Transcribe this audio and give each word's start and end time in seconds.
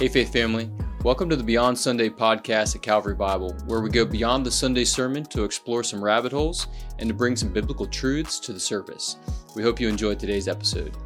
Hey, 0.00 0.08
Faith 0.08 0.32
Family. 0.32 0.70
Welcome 1.04 1.28
to 1.28 1.36
the 1.36 1.42
Beyond 1.44 1.78
Sunday 1.78 2.08
podcast 2.08 2.74
at 2.74 2.80
Calvary 2.82 3.14
Bible, 3.14 3.54
where 3.66 3.80
we 3.80 3.90
go 3.90 4.04
beyond 4.06 4.44
the 4.46 4.50
Sunday 4.50 4.84
sermon 4.84 5.24
to 5.24 5.44
explore 5.44 5.82
some 5.84 6.02
rabbit 6.02 6.32
holes 6.32 6.68
and 6.98 7.06
to 7.08 7.14
bring 7.14 7.36
some 7.36 7.50
biblical 7.52 7.86
truths 7.86 8.40
to 8.40 8.52
the 8.54 8.60
surface. 8.60 9.16
We 9.54 9.62
hope 9.62 9.78
you 9.78 9.88
enjoyed 9.88 10.18
today's 10.18 10.48
episode. 10.48 10.96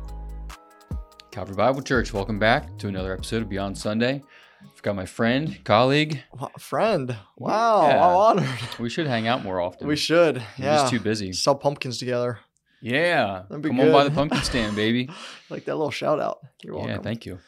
Calvary 1.33 1.57
Bible 1.57 1.83
Church, 1.83 2.13
welcome 2.13 2.39
back 2.39 2.79
to 2.79 2.87
another 2.89 3.13
episode 3.13 3.43
of 3.43 3.49
Beyond 3.49 3.77
Sunday. 3.77 4.23
I've 4.63 4.83
got 4.83 4.95
my 4.95 5.07
friend, 5.07 5.59
colleague. 5.65 6.23
Friend. 6.61 7.17
Wow. 7.37 7.89
Yeah. 7.89 7.99
How 7.99 8.17
honored. 8.17 8.49
We 8.79 8.89
should 8.89 9.09
hang 9.09 9.27
out 9.27 9.43
more 9.43 9.61
often. 9.61 9.89
We 9.89 9.97
should. 9.97 10.37
We're 10.37 10.65
Yeah. 10.65 10.77
just 10.77 10.91
too 10.91 11.01
busy. 11.01 11.33
Sell 11.33 11.57
pumpkins 11.57 11.99
together. 11.99 12.39
Yeah. 12.81 13.43
Come 13.51 13.81
on 13.81 13.91
by 13.93 14.05
the 14.05 14.11
pumpkin 14.11 14.43
stand, 14.43 14.77
baby. 14.77 15.11
Like 15.51 15.65
that 15.67 15.75
little 15.77 15.91
shout 15.91 16.21
out. 16.21 16.39
You're 16.63 16.75
welcome. 16.75 16.91
Yeah, 16.93 16.99
thank 16.99 17.27
you. 17.27 17.39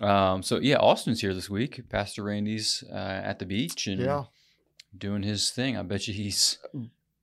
Um, 0.00 0.42
so 0.42 0.58
yeah, 0.58 0.76
Austin's 0.76 1.20
here 1.20 1.34
this 1.34 1.50
week. 1.50 1.88
Pastor 1.88 2.24
Randy's 2.24 2.82
uh, 2.90 2.94
at 2.94 3.38
the 3.38 3.46
beach 3.46 3.86
and 3.86 4.00
Yeah. 4.00 4.24
doing 4.96 5.22
his 5.22 5.50
thing. 5.50 5.76
I 5.76 5.82
bet 5.82 6.08
you 6.08 6.14
he's 6.14 6.58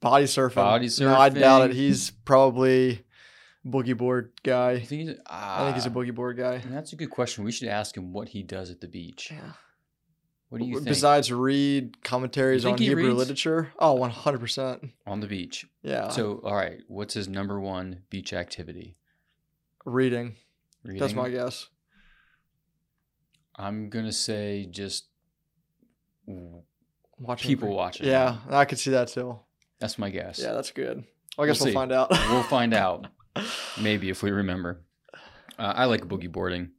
Body 0.01 0.25
surfing. 0.25 0.55
Body 0.55 0.89
No, 0.99 1.17
I 1.17 1.29
doubt 1.29 1.69
it. 1.69 1.75
He's 1.75 2.11
probably 2.11 3.03
boogie 3.65 3.97
board 3.97 4.31
I 4.37 4.47
guy. 4.47 4.79
think 4.79 5.09
he's, 5.09 5.17
I 5.25 5.65
think 5.65 5.75
he's 5.75 5.85
a 5.85 5.89
ah, 5.89 5.93
boogie 5.93 6.15
board 6.15 6.37
guy. 6.37 6.61
That's 6.65 6.93
a 6.93 6.95
good 6.95 7.09
question. 7.09 7.43
We 7.43 7.51
should 7.51 7.67
ask 7.67 7.97
him 7.97 8.13
what 8.13 8.29
he 8.29 8.43
does 8.43 8.71
at 8.71 8.81
the 8.81 8.87
beach. 8.87 9.31
Yeah. 9.31 9.53
What 10.49 10.59
do 10.59 10.65
you 10.65 10.75
think 10.75 10.87
Besides 10.87 11.31
read 11.31 12.03
commentaries 12.03 12.65
on 12.65 12.77
he 12.77 12.87
Hebrew 12.87 13.13
literature. 13.13 13.71
Oh, 13.77 13.97
100%. 13.99 14.91
on 15.05 15.19
the 15.19 15.27
beach? 15.27 15.67
Yeah. 15.83 16.09
So, 16.09 16.41
all 16.43 16.55
right, 16.55 16.79
what's 16.87 17.13
his 17.13 17.27
number 17.27 17.59
one 17.59 18.03
beach 18.09 18.33
activity? 18.33 18.95
reading. 19.85 20.35
Reading. 20.83 20.99
That's 20.99 21.13
my 21.13 21.29
guess. 21.29 21.67
I'm 23.59 23.89
gonna 23.89 24.11
say 24.13 24.65
just 24.69 25.05
w- 26.27 26.61
Watching 27.19 27.47
people 27.49 27.75
watching. 27.75 28.07
Yeah, 28.07 28.37
I 28.49 28.63
could 28.65 28.79
see 28.79 28.91
that 28.91 29.09
too. 29.09 29.37
that's 29.79 29.97
my 29.99 30.09
guess. 30.09 30.39
Yeah, 30.41 30.53
that's 30.53 30.71
good. 30.71 31.03
I 31.37 31.41
We'll 31.41 31.47
guess 31.47 31.61
we'll, 31.61 31.73
find 31.73 31.91
out. 31.91 32.09
We'll 32.11 32.43
find 32.43 32.73
out. 32.85 33.07
Maybe 33.79 34.09
if 34.09 34.23
we 34.23 34.31
remember. 34.31 34.81
Uh, 35.57 35.73
I 35.75 35.85
like 35.85 36.05
boogie 36.07 36.31
boarding. 36.31 36.71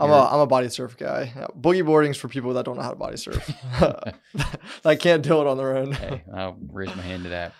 I'm 0.00 0.08
You're- 0.08 0.20
a 0.20 0.24
I'm 0.26 0.40
a 0.40 0.46
body 0.46 0.68
surf 0.68 0.96
guy. 0.96 1.32
Yeah, 1.34 1.46
Boogie 1.58 1.84
boarding's 1.84 2.16
for 2.16 2.28
people 2.28 2.54
that 2.54 2.64
don't 2.64 2.76
know 2.76 2.82
how 2.82 2.90
to 2.90 2.96
body 2.96 3.16
surf. 3.16 3.50
I 4.84 4.94
can't 4.96 5.22
do 5.22 5.40
it 5.40 5.46
on 5.48 5.56
their 5.56 5.76
own. 5.76 5.92
hey, 5.92 6.22
I'll 6.32 6.56
raise 6.70 6.94
my 6.94 7.02
hand 7.02 7.24
to 7.24 7.30
that. 7.30 7.52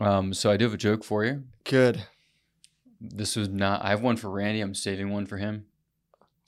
Um, 0.00 0.34
so 0.34 0.50
I 0.50 0.56
do 0.56 0.64
have 0.64 0.74
a 0.74 0.78
joke 0.78 1.04
for 1.04 1.24
you. 1.24 1.44
Good. 1.64 2.02
This 3.00 3.34
was 3.36 3.48
not. 3.48 3.84
I 3.84 3.90
have 3.90 4.02
one 4.02 4.16
for 4.16 4.30
Randy. 4.30 4.60
I'm 4.60 4.74
saving 4.74 5.10
one 5.10 5.26
for 5.26 5.36
him. 5.36 5.66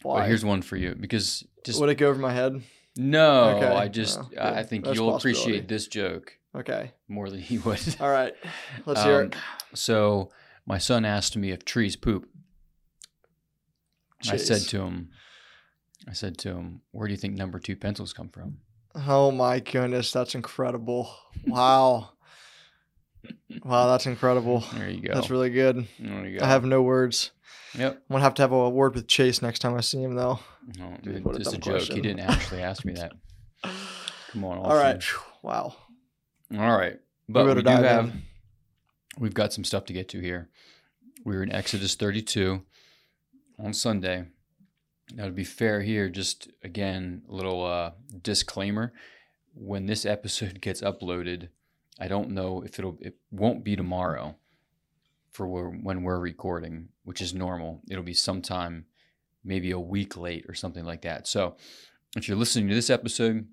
Why? 0.05 0.21
But 0.21 0.29
here's 0.29 0.45
one 0.45 0.63
for 0.63 0.77
you 0.77 0.95
because 0.95 1.45
just 1.65 1.81
Would 1.81 1.89
it 1.89 1.97
go 1.97 2.09
over 2.09 2.21
my 2.21 2.33
head? 2.33 2.63
no. 2.97 3.57
Okay. 3.57 3.67
I 3.67 3.89
just 3.89 4.19
Oh, 4.21 4.29
I 4.41 4.63
think 4.63 4.85
That's 4.85 4.95
you'll 4.97 5.17
appreciate 5.17 5.67
this 5.67 5.89
joke 5.89 6.39
Okay. 6.55 6.93
more 7.09 7.29
than 7.31 7.41
he 7.41 7.59
would. 7.59 7.81
All 8.01 8.11
right. 8.11 8.35
Let's 8.87 9.03
hear 9.03 9.21
Um, 9.23 9.27
it. 9.27 9.37
So 9.75 10.31
my 10.67 10.79
son 10.79 11.05
asked 11.05 11.37
me 11.37 11.51
if 11.51 11.65
trees 11.65 11.97
poop. 11.97 12.29
I 14.31 14.37
said 14.37 14.63
to 14.69 14.83
him, 14.83 15.11
I 16.09 16.13
said 16.13 16.39
to 16.39 16.51
him, 16.51 16.81
where 16.93 17.07
do 17.09 17.13
you 17.13 17.19
think 17.19 17.35
number 17.35 17.59
two 17.59 17.77
pencils 17.77 18.13
come 18.13 18.29
from? 18.29 18.59
Oh 18.95 19.31
my 19.31 19.59
goodness, 19.61 20.13
that's 20.13 20.35
incredible. 20.35 21.11
Wow. 21.47 22.11
wow, 23.65 23.89
that's 23.89 24.07
incredible. 24.07 24.65
There 24.75 24.89
you 24.89 25.01
go. 25.01 25.15
That's 25.15 25.31
really 25.31 25.51
good. 25.51 25.87
there 25.99 26.27
you 26.27 26.39
go. 26.39 26.45
I 26.45 26.49
have 26.49 26.65
no 26.65 26.83
words. 26.83 27.33
Yep. 27.79 27.93
I'm 27.93 28.13
gonna 28.15 28.23
have 28.23 28.35
to 28.35 28.43
have 28.43 28.53
a 28.53 28.69
word 28.71 28.95
with 28.95 29.09
Chase 29.09 29.43
next 29.43 29.59
time 29.61 29.75
I 29.75 29.81
see 29.81 30.03
him 30.03 30.15
though. 30.15 30.39
No, 30.79 30.97
Dude, 31.03 31.25
what 31.25 31.37
a 31.37 31.41
a 31.41 31.43
dumb 31.45 31.61
joke. 31.61 31.83
He 31.83 32.01
didn't 32.01 32.21
actually 32.21 32.63
ask 32.63 32.85
me 32.85 32.93
that. 32.95 33.13
Come 34.33 34.45
on. 34.45 34.59
All 34.59 34.77
right. 34.77 34.97
Austin. 34.97 35.01
Phew, 35.01 35.21
Wow. 35.43 35.77
All 36.59 36.77
right. 36.79 36.99
But 37.29 37.45
we, 37.45 37.51
better 37.51 37.61
do 37.61 37.65
dive 37.65 37.85
have 37.85 38.05
in. 38.07 38.23
we've 39.19 39.35
got 39.35 39.53
some 39.53 39.65
stuff 39.65 39.85
to 39.87 39.93
get 39.93 40.09
to 40.11 40.21
here. 40.21 40.49
We 41.25 41.35
were 41.37 41.43
in 41.43 41.53
Exodus 41.53 41.95
32 41.95 42.63
on 43.59 43.73
Sunday. 43.73 44.25
Now 45.15 45.27
to 45.27 45.33
be 45.33 45.45
fair 45.45 45.83
here, 45.83 46.09
just 46.09 46.49
again, 46.63 47.23
a 47.29 47.35
little 47.35 47.65
uh, 47.65 47.93
disclaimer. 48.23 48.93
When 49.55 49.87
this 49.87 50.05
episode 50.07 50.61
gets 50.63 50.81
uploaded, 50.81 51.49
I 51.99 52.09
don't 52.09 52.31
know 52.31 52.63
if 52.63 52.79
it'll 52.79 52.99
it 53.01 53.17
won't 53.31 53.65
be 53.65 53.77
tomorrow 53.77 54.37
for 55.35 55.47
when 55.47 56.03
we're 56.05 56.21
recording, 56.21 56.89
which 57.03 57.21
is 57.21 57.35
normal. 57.35 57.83
It'll 57.91 58.05
be 58.05 58.15
sometime 58.15 58.87
maybe 59.45 59.73
a 59.73 59.81
week 59.81 60.17
late 60.17 60.47
or 60.49 60.55
something 60.55 60.85
like 60.85 61.03
that. 61.03 61.27
So 61.27 61.57
if 62.17 62.29
you're 62.29 62.37
listening 62.37 62.69
to 62.69 62.75
this 62.75 62.89
episode, 62.89 63.47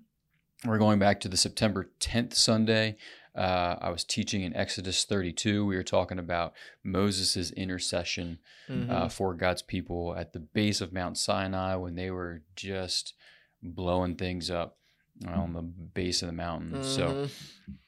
we're 0.64 0.78
going 0.78 1.00
back 1.00 1.18
to 1.20 1.28
the 1.28 1.36
September 1.36 1.90
10th 1.98 2.34
Sunday. 2.34 2.96
Uh, 3.34 3.76
I 3.80 3.90
was 3.90 4.04
teaching 4.04 4.42
in 4.42 4.54
Exodus 4.54 5.04
32. 5.04 5.66
We 5.66 5.74
were 5.74 5.82
talking 5.82 6.18
about 6.20 6.52
Moses' 6.84 7.50
intercession 7.50 8.38
Mhm. 8.68 8.88
uh, 8.90 9.08
for 9.08 9.34
God's 9.34 9.62
people 9.62 10.14
at 10.16 10.32
the 10.32 10.38
base 10.38 10.80
of 10.80 10.92
Mount 10.92 11.18
Sinai 11.18 11.74
when 11.74 11.96
they 11.96 12.10
were 12.12 12.42
just 12.54 13.14
blowing 13.60 14.14
things 14.14 14.50
up 14.50 14.78
on 15.26 15.52
the 15.52 15.62
base 15.62 16.22
of 16.22 16.26
the 16.26 16.32
mountain. 16.32 16.82
So, 16.82 17.28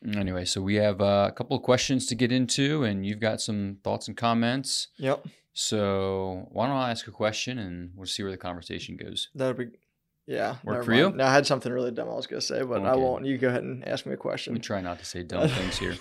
Mhm. 0.05 0.17
anyway, 0.17 0.45
so 0.45 0.61
we 0.63 0.77
have 0.77 1.01
uh, 1.01 1.27
a 1.29 1.33
couple 1.33 1.57
of 1.57 1.63
questions 1.63 2.07
to 2.07 2.15
get 2.15 2.31
into, 2.33 2.85
and 2.85 3.05
you've 3.07 3.21
got 3.21 3.41
some 3.41 3.79
thoughts 3.83 4.09
and 4.09 4.17
comments. 4.17 4.89
Yep. 4.99 5.27
So, 5.53 6.49
why 6.51 6.67
don't 6.67 6.77
I 6.77 6.91
ask 6.91 7.07
a 7.07 7.13
question 7.13 7.59
and 7.59 7.93
we'll 7.95 8.07
see 8.07 8.23
where 8.23 8.33
the 8.33 8.39
conversation 8.39 8.97
goes? 8.97 9.29
That'd 9.35 9.57
be 9.57 9.79
yeah. 10.27 10.57
Work 10.65 10.85
for 10.85 10.95
you? 10.95 11.05
mind. 11.05 11.19
No, 11.19 11.25
I 11.27 11.33
had 11.33 11.47
something 11.47 11.71
really 11.73 11.91
dumb 11.91 12.09
I 12.09 12.15
was 12.15 12.27
gonna 12.27 12.41
say, 12.41 12.63
but 12.63 12.83
I 12.85 12.97
won't. 12.97 13.25
You 13.27 13.37
go 13.39 13.49
ahead 13.49 13.63
and 13.63 13.87
ask 13.87 14.05
me 14.07 14.11
a 14.11 14.13
Let 14.15 14.19
me 14.19 14.23
question. 14.23 14.61
try 14.61 14.81
not 14.81 14.99
to 14.99 15.05
say 15.05 15.23
dumb 15.23 15.49
things 15.49 15.79
here. 15.79 15.97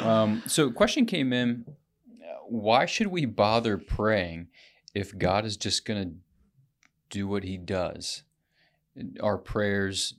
Um, 0.00 0.42
so, 0.46 0.70
question 0.70 1.06
came 1.06 1.32
in: 1.32 1.64
Why 2.48 2.86
should 2.86 3.08
we 3.08 3.26
bother 3.26 3.78
praying 3.78 4.48
if 4.94 5.16
God 5.16 5.44
is 5.44 5.56
just 5.56 5.84
going 5.84 6.02
to 6.08 6.14
do 7.10 7.28
what 7.28 7.44
He 7.44 7.56
does? 7.58 8.22
Our 9.20 9.38
prayers 9.38 10.14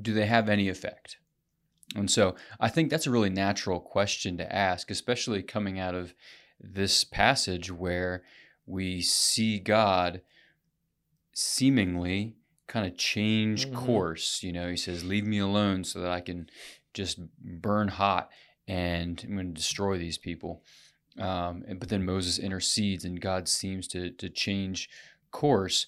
do 0.00 0.12
they 0.12 0.26
have 0.26 0.48
any 0.48 0.68
effect? 0.68 1.18
And 1.94 2.10
so, 2.10 2.34
I 2.60 2.68
think 2.68 2.90
that's 2.90 3.06
a 3.06 3.10
really 3.10 3.30
natural 3.30 3.80
question 3.80 4.36
to 4.38 4.54
ask, 4.54 4.90
especially 4.90 5.42
coming 5.42 5.78
out 5.78 5.94
of 5.94 6.14
this 6.60 7.04
passage 7.04 7.70
where 7.70 8.22
we 8.66 9.00
see 9.00 9.58
God 9.58 10.20
seemingly 11.32 12.34
kind 12.66 12.86
of 12.86 12.96
change 12.96 13.68
Mhm. 13.68 13.74
course. 13.74 14.42
You 14.42 14.52
know, 14.52 14.68
he 14.70 14.76
says, 14.76 15.04
Leave 15.04 15.26
me 15.26 15.38
alone 15.38 15.84
so 15.84 16.00
that 16.00 16.10
I 16.10 16.20
can 16.20 16.50
just 16.94 17.18
burn 17.38 17.88
hot 17.88 18.30
and 18.66 19.22
I'm 19.24 19.34
going 19.34 19.48
to 19.48 19.52
destroy 19.54 19.98
these 19.98 20.18
people. 20.18 20.64
Um, 21.18 21.64
but 21.78 21.88
then 21.88 22.04
Moses 22.04 22.38
intercedes 22.38 23.04
and 23.04 23.20
God 23.20 23.48
seems 23.48 23.86
to, 23.88 24.10
to 24.10 24.28
change 24.28 24.90
course. 25.30 25.86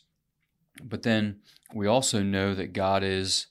But 0.83 1.03
then 1.03 1.41
we 1.75 1.87
also 1.87 2.23
know 2.23 2.55
that 2.55 2.73
God 2.73 3.03
is, 3.03 3.49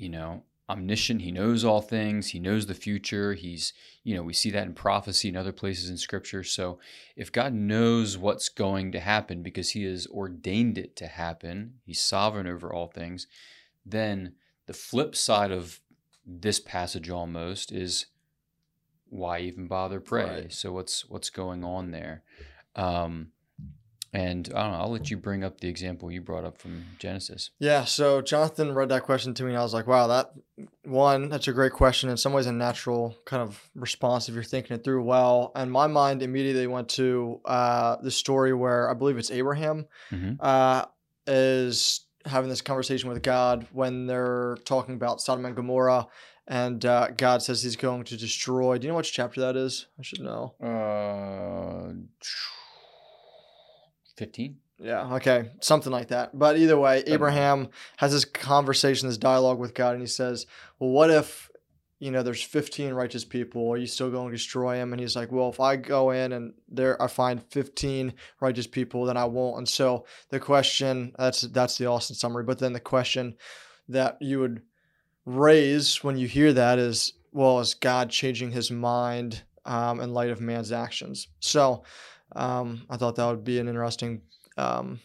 you 0.00 0.08
know, 0.08 0.42
omniscient. 0.68 1.22
He 1.22 1.32
knows 1.32 1.64
all 1.64 1.80
things. 1.80 2.28
He 2.28 2.38
knows 2.38 2.66
the 2.66 2.74
future. 2.74 3.34
He's, 3.34 3.72
you 4.04 4.14
know, 4.14 4.22
we 4.22 4.32
see 4.32 4.50
that 4.50 4.66
in 4.66 4.72
prophecy 4.72 5.28
and 5.28 5.36
other 5.36 5.52
places 5.52 5.90
in 5.90 5.96
scripture. 5.96 6.44
So 6.44 6.78
if 7.16 7.32
God 7.32 7.52
knows 7.52 8.16
what's 8.16 8.48
going 8.48 8.92
to 8.92 9.00
happen 9.00 9.42
because 9.42 9.70
he 9.70 9.84
has 9.84 10.06
ordained 10.06 10.78
it 10.78 10.94
to 10.96 11.06
happen, 11.06 11.74
he's 11.84 12.00
sovereign 12.00 12.46
over 12.46 12.72
all 12.72 12.86
things, 12.86 13.26
then 13.84 14.34
the 14.66 14.72
flip 14.72 15.16
side 15.16 15.50
of 15.50 15.80
this 16.24 16.60
passage 16.60 17.10
almost 17.10 17.72
is 17.72 18.06
why 19.08 19.40
even 19.40 19.66
bother 19.66 19.98
pray? 19.98 20.42
Right. 20.42 20.52
So 20.52 20.72
what's 20.72 21.08
what's 21.08 21.30
going 21.30 21.64
on 21.64 21.90
there? 21.90 22.22
Um, 22.76 23.32
and 24.12 24.48
I 24.54 24.62
don't 24.62 24.72
know. 24.72 24.78
I'll 24.78 24.90
let 24.90 25.10
you 25.10 25.16
bring 25.16 25.44
up 25.44 25.60
the 25.60 25.68
example 25.68 26.10
you 26.10 26.20
brought 26.20 26.44
up 26.44 26.58
from 26.58 26.84
Genesis. 26.98 27.50
Yeah, 27.58 27.84
so 27.84 28.20
Jonathan 28.20 28.72
read 28.74 28.88
that 28.88 29.04
question 29.04 29.34
to 29.34 29.42
me, 29.44 29.50
and 29.50 29.58
I 29.58 29.62
was 29.62 29.72
like, 29.74 29.86
wow, 29.86 30.06
that 30.08 30.32
one, 30.84 31.28
that's 31.28 31.46
a 31.48 31.52
great 31.52 31.72
question. 31.72 32.10
In 32.10 32.16
some 32.16 32.32
ways, 32.32 32.46
a 32.46 32.52
natural 32.52 33.16
kind 33.24 33.42
of 33.42 33.60
response 33.74 34.28
if 34.28 34.34
you're 34.34 34.42
thinking 34.44 34.76
it 34.76 34.82
through 34.84 35.02
well. 35.04 35.52
And 35.54 35.70
my 35.70 35.86
mind 35.86 36.22
immediately 36.22 36.66
went 36.66 36.88
to 36.90 37.40
uh, 37.44 37.96
the 38.02 38.10
story 38.10 38.52
where 38.52 38.90
I 38.90 38.94
believe 38.94 39.16
it's 39.18 39.30
Abraham 39.30 39.86
Mhm. 40.10 40.36
uh, 40.40 40.86
is 41.26 42.00
having 42.26 42.50
this 42.50 42.60
conversation 42.60 43.08
with 43.08 43.22
God 43.22 43.66
when 43.72 44.06
they're 44.06 44.58
talking 44.64 44.94
about 44.94 45.20
Sodom 45.20 45.44
and 45.46 45.56
Gomorrah. 45.56 46.06
And 46.46 46.84
uh, 46.84 47.10
God 47.16 47.42
says 47.42 47.62
he's 47.62 47.76
going 47.76 48.02
to 48.04 48.16
destroy. 48.16 48.76
Do 48.76 48.86
you 48.86 48.92
know 48.92 48.96
which 48.96 49.12
chapter 49.12 49.40
that 49.42 49.56
is? 49.56 49.86
I 49.98 50.02
should 50.02 50.20
know. 50.20 50.54
Uh, 50.60 51.92
fifteen. 54.20 54.58
Yeah, 54.78 55.14
okay, 55.16 55.50
something 55.60 55.92
like 55.92 56.08
that. 56.08 56.38
But 56.38 56.56
either 56.56 56.78
way, 56.78 57.02
Abraham 57.06 57.68
has 57.98 58.12
this 58.12 58.24
conversation, 58.24 59.08
this 59.08 59.18
dialogue 59.18 59.58
with 59.58 59.74
God, 59.74 59.92
and 59.92 60.00
he 60.00 60.06
says, 60.06 60.46
Well, 60.78 60.90
what 60.90 61.10
if 61.10 61.50
you 62.00 62.10
know, 62.10 62.22
there's 62.22 62.42
15 62.42 62.94
righteous 62.94 63.26
people. 63.26 63.70
Are 63.70 63.76
you 63.76 63.86
still 63.86 64.10
going 64.10 64.30
to 64.30 64.36
destroy 64.36 64.76
them? 64.76 64.92
And 64.92 65.00
he's 65.00 65.14
like, 65.14 65.30
well, 65.30 65.50
if 65.50 65.60
I 65.60 65.76
go 65.76 66.10
in 66.10 66.32
and 66.32 66.54
there 66.66 67.00
I 67.00 67.06
find 67.06 67.42
15 67.50 68.14
righteous 68.40 68.66
people, 68.66 69.04
then 69.04 69.18
I 69.18 69.26
won't. 69.26 69.58
And 69.58 69.68
so 69.68 70.06
the 70.30 70.40
question 70.40 71.12
that's 71.18 71.42
that's 71.42 71.76
the 71.76 71.86
Austin 71.86 72.16
summary. 72.16 72.42
But 72.42 72.58
then 72.58 72.72
the 72.72 72.80
question 72.80 73.36
that 73.88 74.16
you 74.20 74.40
would 74.40 74.62
raise 75.26 76.02
when 76.02 76.16
you 76.16 76.26
hear 76.26 76.54
that 76.54 76.78
is, 76.78 77.12
well, 77.32 77.60
is 77.60 77.74
God 77.74 78.08
changing 78.08 78.52
his 78.52 78.70
mind 78.70 79.42
um, 79.66 80.00
in 80.00 80.14
light 80.14 80.30
of 80.30 80.40
man's 80.40 80.72
actions? 80.72 81.28
So 81.40 81.84
um, 82.36 82.82
I 82.88 82.96
thought 82.96 83.16
that 83.16 83.26
would 83.26 83.44
be 83.44 83.58
an 83.58 83.68
interesting 83.68 84.22
um, 84.56 85.00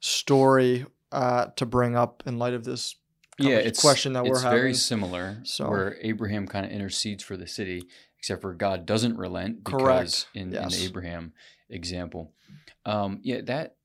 story 0.00 0.86
uh, 1.12 1.46
to 1.56 1.66
bring 1.66 1.96
up 1.96 2.22
in 2.26 2.38
light 2.38 2.54
of 2.54 2.64
this 2.64 2.96
yeah, 3.38 3.56
it's 3.56 3.80
question 3.80 4.12
that 4.12 4.24
we're 4.24 4.32
it's 4.32 4.42
having. 4.42 4.58
very 4.58 4.74
similar. 4.74 5.38
So- 5.44 5.70
where 5.70 5.96
Abraham 6.02 6.46
kind 6.46 6.66
of 6.66 6.72
intercedes 6.72 7.22
for 7.24 7.36
the 7.38 7.46
city, 7.46 7.84
except 8.18 8.42
for 8.42 8.52
God 8.54 8.84
doesn't 8.84 9.16
relent 9.16 9.64
because 9.64 9.80
Correct. 9.82 10.26
in, 10.34 10.48
in 10.48 10.52
Yes. 10.52 10.76
the 10.78 10.84
Abraham 10.84 11.32
example. 11.70 12.32
Um, 12.84 13.20
yeah, 13.22 13.40
that 13.42 13.76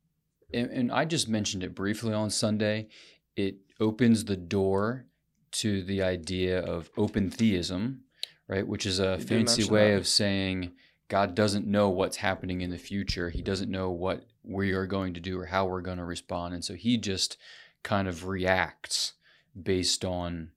and, 0.53 0.69
and 0.71 0.91
I 0.91 1.05
just 1.05 1.27
mentioned 1.29 1.63
it 1.63 1.73
briefly 1.73 2.13
on 2.13 2.29
Sunday. 2.29 2.87
It 3.35 3.55
opens 3.79 4.25
the 4.25 4.35
door 4.37 5.05
to 5.53 5.83
the 5.83 6.01
idea 6.03 6.59
of 6.61 6.89
open 6.97 7.29
theism, 7.29 8.01
right? 8.47 8.65
Which 8.67 8.85
is 8.85 8.99
a 8.99 9.17
You 9.19 9.25
fancy 9.25 9.63
way 9.69 9.91
that. 9.91 9.97
of 9.99 10.07
saying 10.07 10.73
God 11.07 11.35
doesn't 11.35 11.67
know 11.67 11.89
what's 11.89 12.17
happening 12.17 12.61
in 12.61 12.69
the 12.71 12.77
future. 12.77 13.29
He 13.29 13.41
doesn't 13.41 13.69
know 13.69 13.91
what 13.91 14.25
we 14.43 14.71
are 14.71 14.85
going 14.87 15.13
to 15.13 15.19
do 15.19 15.39
or 15.39 15.45
how 15.45 15.65
we're 15.65 15.81
going 15.81 15.97
to 15.99 16.03
respond. 16.05 16.53
And 16.53 16.63
so 16.65 16.73
he 16.73 16.97
just 16.97 17.37
kind 17.83 18.07
of 18.07 18.27
reacts 18.27 19.13
based 19.61 20.03
on 20.03 20.49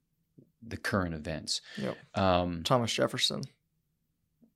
the 0.65 0.77
current 0.77 1.13
events. 1.13 1.61
Yep. 1.77 1.97
Um, 2.15 2.63
Thomas 2.63 2.91
Jefferson. 2.93 3.41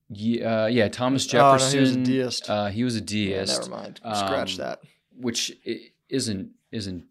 yeah, 0.10 0.64
uh, 0.64 0.66
yeah, 0.68 0.88
Thomas 0.90 1.32
Oh, 1.34 1.38
no, 1.38 1.58
Jefferson. 1.58 1.78
he 1.78 1.80
was 1.82 1.96
a 1.96 2.00
deist. 2.00 2.50
Uh, 2.50 2.68
he 2.68 2.84
was 2.84 2.96
a 2.96 3.02
deist. 3.02 3.54
Yeah, 3.54 3.60
never 3.60 3.70
mind. 3.70 3.98
Scratch 4.04 4.60
Um, 4.60 4.66
that. 4.66 4.80
which 5.16 5.52
isn't 6.10 6.52
isn't 6.72 7.06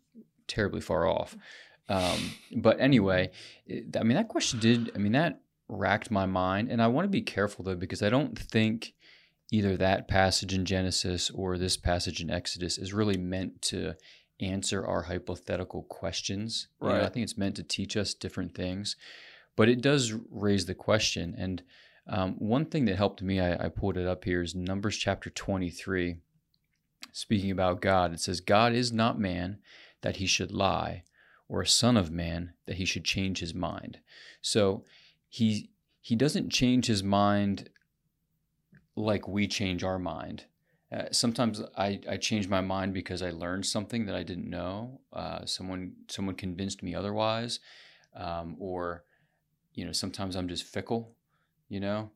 terribly 0.49 0.81
far 0.81 1.07
off. 1.07 1.37
Um, 1.89 2.31
but 2.57 2.81
anyway, 2.81 3.33
I 3.69 4.03
mean 4.03 4.15
that 4.17 4.29
question 4.29 4.61
did. 4.61 4.93
I 4.95 4.99
mean 4.99 5.13
that 5.13 5.42
racked 5.73 6.11
my 6.11 6.27
mind, 6.27 6.71
and 6.71 6.83
I 6.83 6.89
want 6.89 7.07
to 7.07 7.11
be 7.11 7.23
careful 7.23 7.65
though 7.65 7.75
because 7.75 8.03
I 8.03 8.11
don't 8.11 8.39
think 8.39 8.95
either 9.51 9.77
that 9.77 10.09
passage 10.09 10.55
in 10.55 10.65
Genesis 10.65 11.31
or 11.31 11.59
this 11.59 11.77
passage 11.77 12.21
in 12.21 12.31
Exodus 12.31 12.79
is 12.79 12.93
really 12.93 13.19
meant 13.19 13.61
to 13.63 13.95
answer 14.41 14.85
our 14.85 15.03
hypothetical 15.03 15.83
questions. 15.85 16.69
You 16.81 16.89
know, 16.89 17.05
I 17.05 17.09
think 17.09 17.25
it's 17.25 17.39
meant 17.39 17.57
to 17.57 17.63
teach 17.63 17.97
us 17.97 18.15
different 18.15 18.55
things, 18.55 18.97
but 19.57 19.69
it 19.69 19.83
does 19.83 20.15
raise 20.31 20.67
the 20.67 20.75
question. 20.75 21.35
And 21.37 21.63
um, 22.07 22.35
one 22.39 22.65
thing 22.65 22.87
that 22.87 22.97
helped 22.97 23.23
me, 23.23 23.41
I, 23.41 23.67
I 23.67 23.69
pulled 23.69 23.97
it 23.97 24.07
up 24.07 24.25
here, 24.25 24.43
is 24.43 24.55
Numbers 24.55 24.97
chapter 24.97 25.31
23. 25.31 26.17
Speaking 27.13 27.51
about 27.51 27.83
God, 27.83 28.13
it 28.13 28.21
says, 28.21 28.41
God 28.41 28.73
is 28.73 28.91
not 28.91 29.19
man 29.21 29.59
that 30.01 30.17
he 30.17 30.27
should 30.27 30.51
lie, 30.51 31.05
or 31.49 31.61
a 31.61 31.67
son 31.67 31.97
of 31.97 32.11
man 32.11 32.55
that 32.67 32.77
he 32.77 32.85
should 32.85 33.05
change 33.05 33.41
his 33.41 33.55
mind. 33.55 34.01
So 34.41 34.85
he 35.33 35.71
he 36.03 36.15
doesn't 36.15 36.51
change 36.51 36.87
his 36.87 37.03
mind 37.03 37.71
like 38.95 39.27
we 39.27 39.49
change 39.49 39.83
our 39.83 39.99
mind. 39.99 40.45
Uh, 40.95 41.05
sometimes 41.11 41.63
I, 41.75 42.01
I 42.07 42.19
change 42.19 42.49
my 42.49 42.61
mind 42.61 42.93
because 42.93 43.23
I 43.23 43.31
learned 43.31 43.65
something 43.65 44.05
that 44.05 44.15
I 44.15 44.25
didn't 44.25 44.51
know. 44.51 45.01
Uh, 45.11 45.47
someone 45.47 45.95
someone 46.09 46.35
convinced 46.35 46.83
me 46.83 46.95
otherwise, 46.95 47.61
um, 48.15 48.57
or 48.59 49.05
you 49.73 49.87
know 49.87 49.93
sometimes 49.93 50.37
I'm 50.37 50.49
just 50.49 50.65
fickle. 50.65 51.15
You 51.71 51.81
know, 51.81 52.11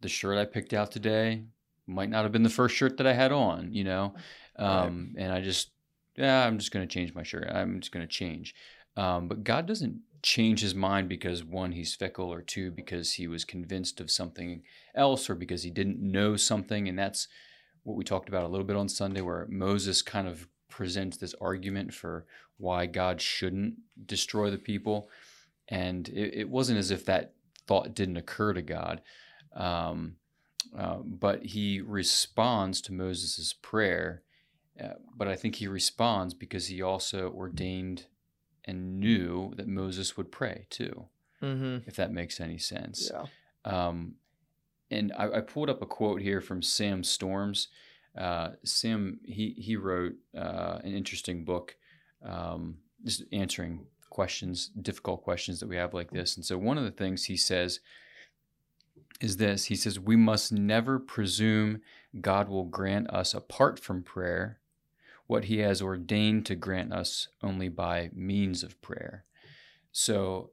the 0.00 0.08
shirt 0.08 0.38
I 0.38 0.44
picked 0.44 0.72
out 0.72 0.92
today 0.92 1.42
might 1.88 2.10
not 2.10 2.22
have 2.22 2.30
been 2.30 2.44
the 2.44 2.48
first 2.48 2.76
shirt 2.76 2.96
that 2.98 3.08
I 3.08 3.12
had 3.12 3.32
on. 3.32 3.72
You 3.72 3.82
know, 3.82 4.14
Right. 4.56 4.84
um, 4.86 5.14
and 5.18 5.32
I 5.32 5.40
just 5.40 5.72
yeah 6.14 6.46
I'm 6.46 6.58
just 6.58 6.70
gonna 6.70 6.86
change 6.86 7.12
my 7.12 7.24
shirt. 7.24 7.48
I'm 7.52 7.80
just 7.80 7.90
gonna 7.90 8.06
change. 8.06 8.54
Um, 8.96 9.26
but 9.26 9.42
God 9.42 9.66
doesn't 9.66 9.98
change 10.22 10.60
his 10.60 10.74
mind 10.74 11.08
because 11.08 11.44
one 11.44 11.72
he's 11.72 11.94
fickle 11.94 12.32
or 12.32 12.42
two 12.42 12.70
because 12.70 13.12
he 13.12 13.26
was 13.26 13.44
convinced 13.44 14.00
of 14.00 14.10
something 14.10 14.62
else 14.94 15.28
or 15.28 15.34
because 15.34 15.62
he 15.62 15.70
didn't 15.70 15.98
know 16.00 16.36
something 16.36 16.88
and 16.88 16.98
that's 16.98 17.28
what 17.84 17.96
we 17.96 18.04
talked 18.04 18.28
about 18.28 18.44
a 18.44 18.48
little 18.48 18.66
bit 18.66 18.76
on 18.76 18.88
Sunday, 18.88 19.20
where 19.20 19.46
Moses 19.50 20.02
kind 20.02 20.28
of 20.28 20.48
presents 20.68 21.16
this 21.16 21.34
argument 21.40 21.92
for 21.92 22.26
why 22.58 22.86
God 22.86 23.20
shouldn't 23.20 23.74
destroy 24.06 24.50
the 24.50 24.58
people. 24.58 25.08
And 25.68 26.08
it, 26.08 26.34
it 26.34 26.48
wasn't 26.48 26.78
as 26.78 26.90
if 26.90 27.04
that 27.06 27.32
thought 27.66 27.94
didn't 27.94 28.16
occur 28.16 28.52
to 28.52 28.62
God. 28.62 29.02
Um, 29.54 30.16
uh, 30.76 30.98
but 31.04 31.44
he 31.44 31.80
responds 31.80 32.80
to 32.82 32.92
Moses' 32.92 33.54
prayer. 33.60 34.22
Uh, 34.80 34.94
but 35.14 35.28
I 35.28 35.36
think 35.36 35.56
he 35.56 35.66
responds 35.66 36.34
because 36.34 36.68
he 36.68 36.80
also 36.80 37.30
ordained 37.30 38.06
and 38.64 39.00
knew 39.00 39.52
that 39.56 39.66
Moses 39.68 40.16
would 40.16 40.30
pray 40.30 40.66
too, 40.70 41.06
Mm-hmm. 41.42 41.88
if 41.88 41.96
that 41.96 42.12
makes 42.12 42.40
any 42.40 42.58
sense. 42.58 43.10
Yeah. 43.12 43.26
Um, 43.64 44.14
and 44.90 45.12
I, 45.18 45.38
I 45.38 45.40
pulled 45.40 45.70
up 45.70 45.82
a 45.82 45.86
quote 45.86 46.20
here 46.20 46.40
from 46.40 46.62
Sam 46.62 47.02
Storms. 47.02 47.68
Uh, 48.16 48.50
Sam 48.64 49.18
he 49.24 49.54
he 49.58 49.74
wrote 49.76 50.14
uh, 50.36 50.78
an 50.84 50.94
interesting 50.94 51.44
book, 51.44 51.76
um, 52.24 52.76
just 53.04 53.24
answering 53.32 53.86
questions, 54.10 54.70
difficult 54.80 55.22
questions 55.22 55.58
that 55.60 55.68
we 55.68 55.76
have 55.76 55.94
like 55.94 56.10
this. 56.10 56.36
And 56.36 56.44
so 56.44 56.58
one 56.58 56.78
of 56.78 56.84
the 56.84 56.90
things 56.90 57.24
he 57.24 57.36
says 57.36 57.80
is 59.20 59.36
this: 59.38 59.64
he 59.64 59.76
says 59.76 59.98
we 59.98 60.16
must 60.16 60.52
never 60.52 60.98
presume 60.98 61.80
God 62.20 62.48
will 62.48 62.64
grant 62.66 63.08
us 63.10 63.34
apart 63.34 63.78
from 63.80 64.02
prayer 64.02 64.58
what 65.32 65.46
He 65.46 65.58
has 65.58 65.82
ordained 65.82 66.46
to 66.46 66.54
grant 66.54 66.92
us 66.92 67.28
only 67.42 67.68
by 67.68 68.10
means 68.14 68.62
of 68.62 68.80
prayer. 68.80 69.24
So 69.90 70.50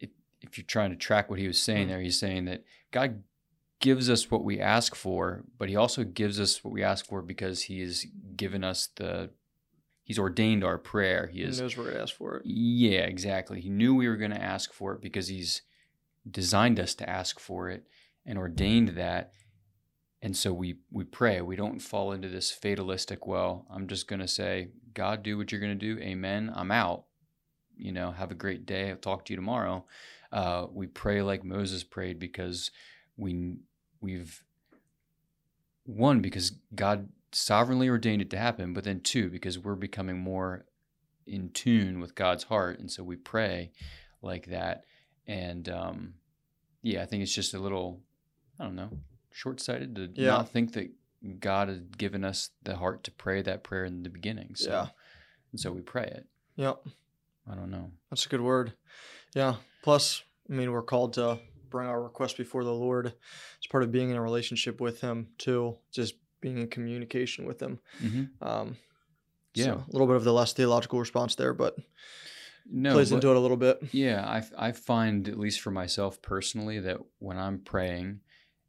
if, 0.00 0.10
if 0.40 0.56
you're 0.56 0.64
trying 0.66 0.90
to 0.90 0.96
track 0.96 1.28
what 1.28 1.38
he 1.38 1.46
was 1.48 1.60
saying 1.60 1.86
Mm. 1.86 1.90
there, 1.90 2.00
he's 2.00 2.20
saying 2.20 2.44
that 2.46 2.64
God 2.92 3.22
gives 3.80 4.08
us 4.10 4.30
what 4.30 4.44
we 4.44 4.60
ask 4.60 4.94
for, 4.94 5.44
but 5.58 5.68
he 5.68 5.76
also 5.76 6.02
gives 6.04 6.40
us 6.40 6.62
what 6.64 6.72
we 6.72 6.82
ask 6.82 7.04
for 7.06 7.22
because 7.22 7.62
he 7.64 7.80
has 7.80 8.06
given 8.36 8.64
us 8.64 8.88
the 8.96 9.30
he's 10.04 10.18
ordained 10.18 10.64
our 10.64 10.78
prayer. 10.78 11.26
He 11.26 11.40
He 11.40 11.44
knows 11.46 11.76
we're 11.76 11.90
gonna 11.90 12.02
ask 12.02 12.14
for 12.14 12.36
it. 12.36 12.42
yeah, 12.46 13.00
exactly. 13.00 13.60
He 13.60 13.68
knew 13.68 13.94
we 13.94 14.08
were 14.08 14.16
going 14.16 14.30
to 14.30 14.42
ask 14.42 14.72
for 14.72 14.94
it 14.94 15.00
because 15.02 15.28
he's 15.28 15.62
designed 16.28 16.80
us 16.80 16.94
to 16.96 17.08
ask 17.08 17.38
for 17.38 17.68
it 17.68 17.86
and 18.26 18.38
ordained 18.38 18.90
that. 18.90 19.32
And 20.20 20.36
so 20.36 20.52
we 20.52 20.76
we 20.90 21.04
pray. 21.04 21.40
We 21.40 21.56
don't 21.56 21.78
fall 21.78 22.12
into 22.12 22.28
this 22.28 22.50
fatalistic, 22.50 23.26
well, 23.26 23.66
I'm 23.70 23.86
just 23.86 24.08
going 24.08 24.20
to 24.20 24.28
say, 24.28 24.68
God, 24.94 25.22
do 25.22 25.38
what 25.38 25.52
you're 25.52 25.60
going 25.60 25.78
to 25.78 25.94
do. 25.94 26.00
Amen. 26.02 26.52
I'm 26.54 26.72
out. 26.72 27.04
You 27.76 27.92
know, 27.92 28.10
have 28.10 28.32
a 28.32 28.34
great 28.34 28.66
day. 28.66 28.90
I'll 28.90 28.96
talk 28.96 29.24
to 29.26 29.32
you 29.32 29.36
tomorrow. 29.36 29.84
Uh, 30.32 30.66
we 30.72 30.86
pray 30.86 31.22
like 31.22 31.44
Moses 31.44 31.84
prayed 31.84 32.18
because 32.18 32.70
we 33.16 33.54
we've 34.00 34.42
one 35.84 36.20
because 36.20 36.52
God 36.74 37.08
sovereignly 37.32 37.88
ordained 37.88 38.22
it 38.22 38.30
to 38.30 38.38
happen, 38.38 38.74
but 38.74 38.84
then 38.84 39.00
two 39.00 39.30
because 39.30 39.58
we're 39.58 39.74
becoming 39.74 40.18
more 40.18 40.66
in 41.26 41.50
tune 41.50 42.00
with 42.00 42.14
God's 42.14 42.44
heart, 42.44 42.78
and 42.78 42.90
so 42.90 43.02
we 43.02 43.16
pray 43.16 43.70
like 44.22 44.46
that. 44.46 44.84
And 45.26 45.68
um, 45.68 46.14
yeah, 46.82 47.02
I 47.02 47.06
think 47.06 47.22
it's 47.22 47.34
just 47.34 47.54
a 47.54 47.58
little, 47.58 48.00
I 48.58 48.64
don't 48.64 48.76
know, 48.76 48.90
short-sighted 49.32 49.94
to 49.96 50.10
Yeah. 50.14 50.28
not 50.28 50.50
think 50.50 50.72
that 50.74 50.90
God 51.40 51.68
has 51.68 51.80
given 51.80 52.24
us 52.24 52.50
the 52.62 52.76
heart 52.76 53.04
to 53.04 53.10
pray 53.10 53.42
that 53.42 53.64
prayer 53.64 53.84
in 53.84 54.02
the 54.02 54.08
beginning. 54.10 54.54
So, 54.54 54.70
Yeah. 54.70 54.88
and 55.52 55.60
so 55.60 55.72
we 55.72 55.80
pray 55.80 56.04
it. 56.04 56.26
Yep. 56.56 56.84
I 57.50 57.54
don't 57.54 57.70
know. 57.70 57.92
That's 58.10 58.26
a 58.26 58.28
good 58.28 58.40
word. 58.40 58.74
Yeah. 59.34 59.56
Plus, 59.82 60.22
I 60.48 60.52
mean, 60.52 60.70
we're 60.72 60.82
called 60.82 61.14
to 61.14 61.40
bring 61.70 61.86
our 61.88 62.02
requests 62.02 62.34
before 62.34 62.64
the 62.64 62.72
Lord. 62.74 63.14
It's 63.58 63.66
part 63.68 63.82
of 63.82 63.92
being 63.92 64.10
in 64.10 64.16
a 64.16 64.22
relationship 64.22 64.80
with 64.80 65.00
Him 65.00 65.28
too. 65.38 65.78
Just 65.92 66.14
being 66.40 66.58
in 66.58 66.68
communication 66.68 67.44
with 67.46 67.60
Him. 67.60 67.80
hmm 67.98 68.24
Um, 68.40 68.76
Yeah. 69.54 69.64
so 69.64 69.84
a 69.88 69.90
little 69.92 70.06
bit 70.06 70.16
of 70.16 70.24
the 70.24 70.32
less 70.32 70.52
theological 70.52 70.98
response 71.00 71.34
there, 71.34 71.52
but 71.52 71.76
No, 72.70 72.92
plays 72.92 73.10
but- 73.10 73.16
into 73.16 73.30
it 73.30 73.36
a 73.36 73.40
little 73.40 73.56
bit. 73.56 73.78
Yeah, 73.92 74.24
I, 74.26 74.68
I 74.68 74.72
find, 74.72 75.28
at 75.28 75.38
least 75.38 75.60
for 75.60 75.70
myself 75.70 76.20
personally, 76.22 76.78
that 76.80 76.98
when 77.18 77.38
I'm 77.38 77.58
praying 77.60 78.20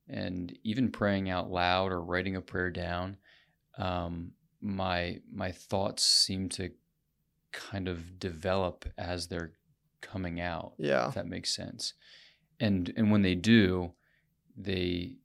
and 0.09 0.57
even 0.63 0.91
praying 0.91 1.29
out 1.29 1.51
loud 1.51 1.91
or 1.91 2.01
writing 2.01 2.35
a 2.35 2.41
prayer 2.41 2.69
down, 2.71 3.17
um, 3.77 4.31
my 4.61 5.19
my 5.31 5.51
thoughts 5.51 6.03
seem 6.03 6.49
to 6.49 6.71
kind 7.51 7.87
of 7.87 8.19
develop 8.19 8.85
as 8.97 9.27
they're 9.27 9.53
coming 10.01 10.39
out, 10.39 10.73
Yeah. 10.77 11.07
if 11.09 11.15
that 11.15 11.27
makes 11.27 11.53
sense. 11.55 11.93
And 12.59 12.91
and 12.97 13.11
when 13.11 13.21
they 13.21 13.35
do, 13.35 13.93
they 14.57 15.17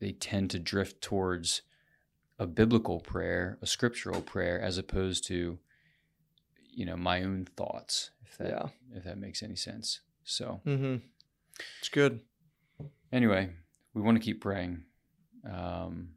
they 0.00 0.12
tend 0.12 0.50
to 0.50 0.58
drift 0.58 1.00
towards 1.00 1.62
a 2.38 2.46
biblical 2.46 2.98
prayer, 3.00 3.58
a 3.62 3.66
scriptural 3.66 4.20
prayer, 4.20 4.60
as 4.60 4.76
opposed 4.78 5.24
to, 5.28 5.58
you 6.74 6.84
know, 6.84 6.96
my 6.96 7.22
own 7.22 7.44
thoughts. 7.56 8.10
If 8.26 8.36
that 8.38 8.48
Yeah. 8.48 8.68
if 8.96 9.04
that 9.04 9.18
makes 9.18 9.42
any 9.42 9.56
sense. 9.56 10.00
So 10.24 10.60
Mm-hmm. 10.66 10.96
It's 11.80 11.88
good. 11.88 12.20
anyway, 13.12 13.50
we 13.94 14.02
want 14.02 14.16
to 14.18 14.24
keep 14.24 14.40
praying. 14.40 14.84
Um, 15.50 16.10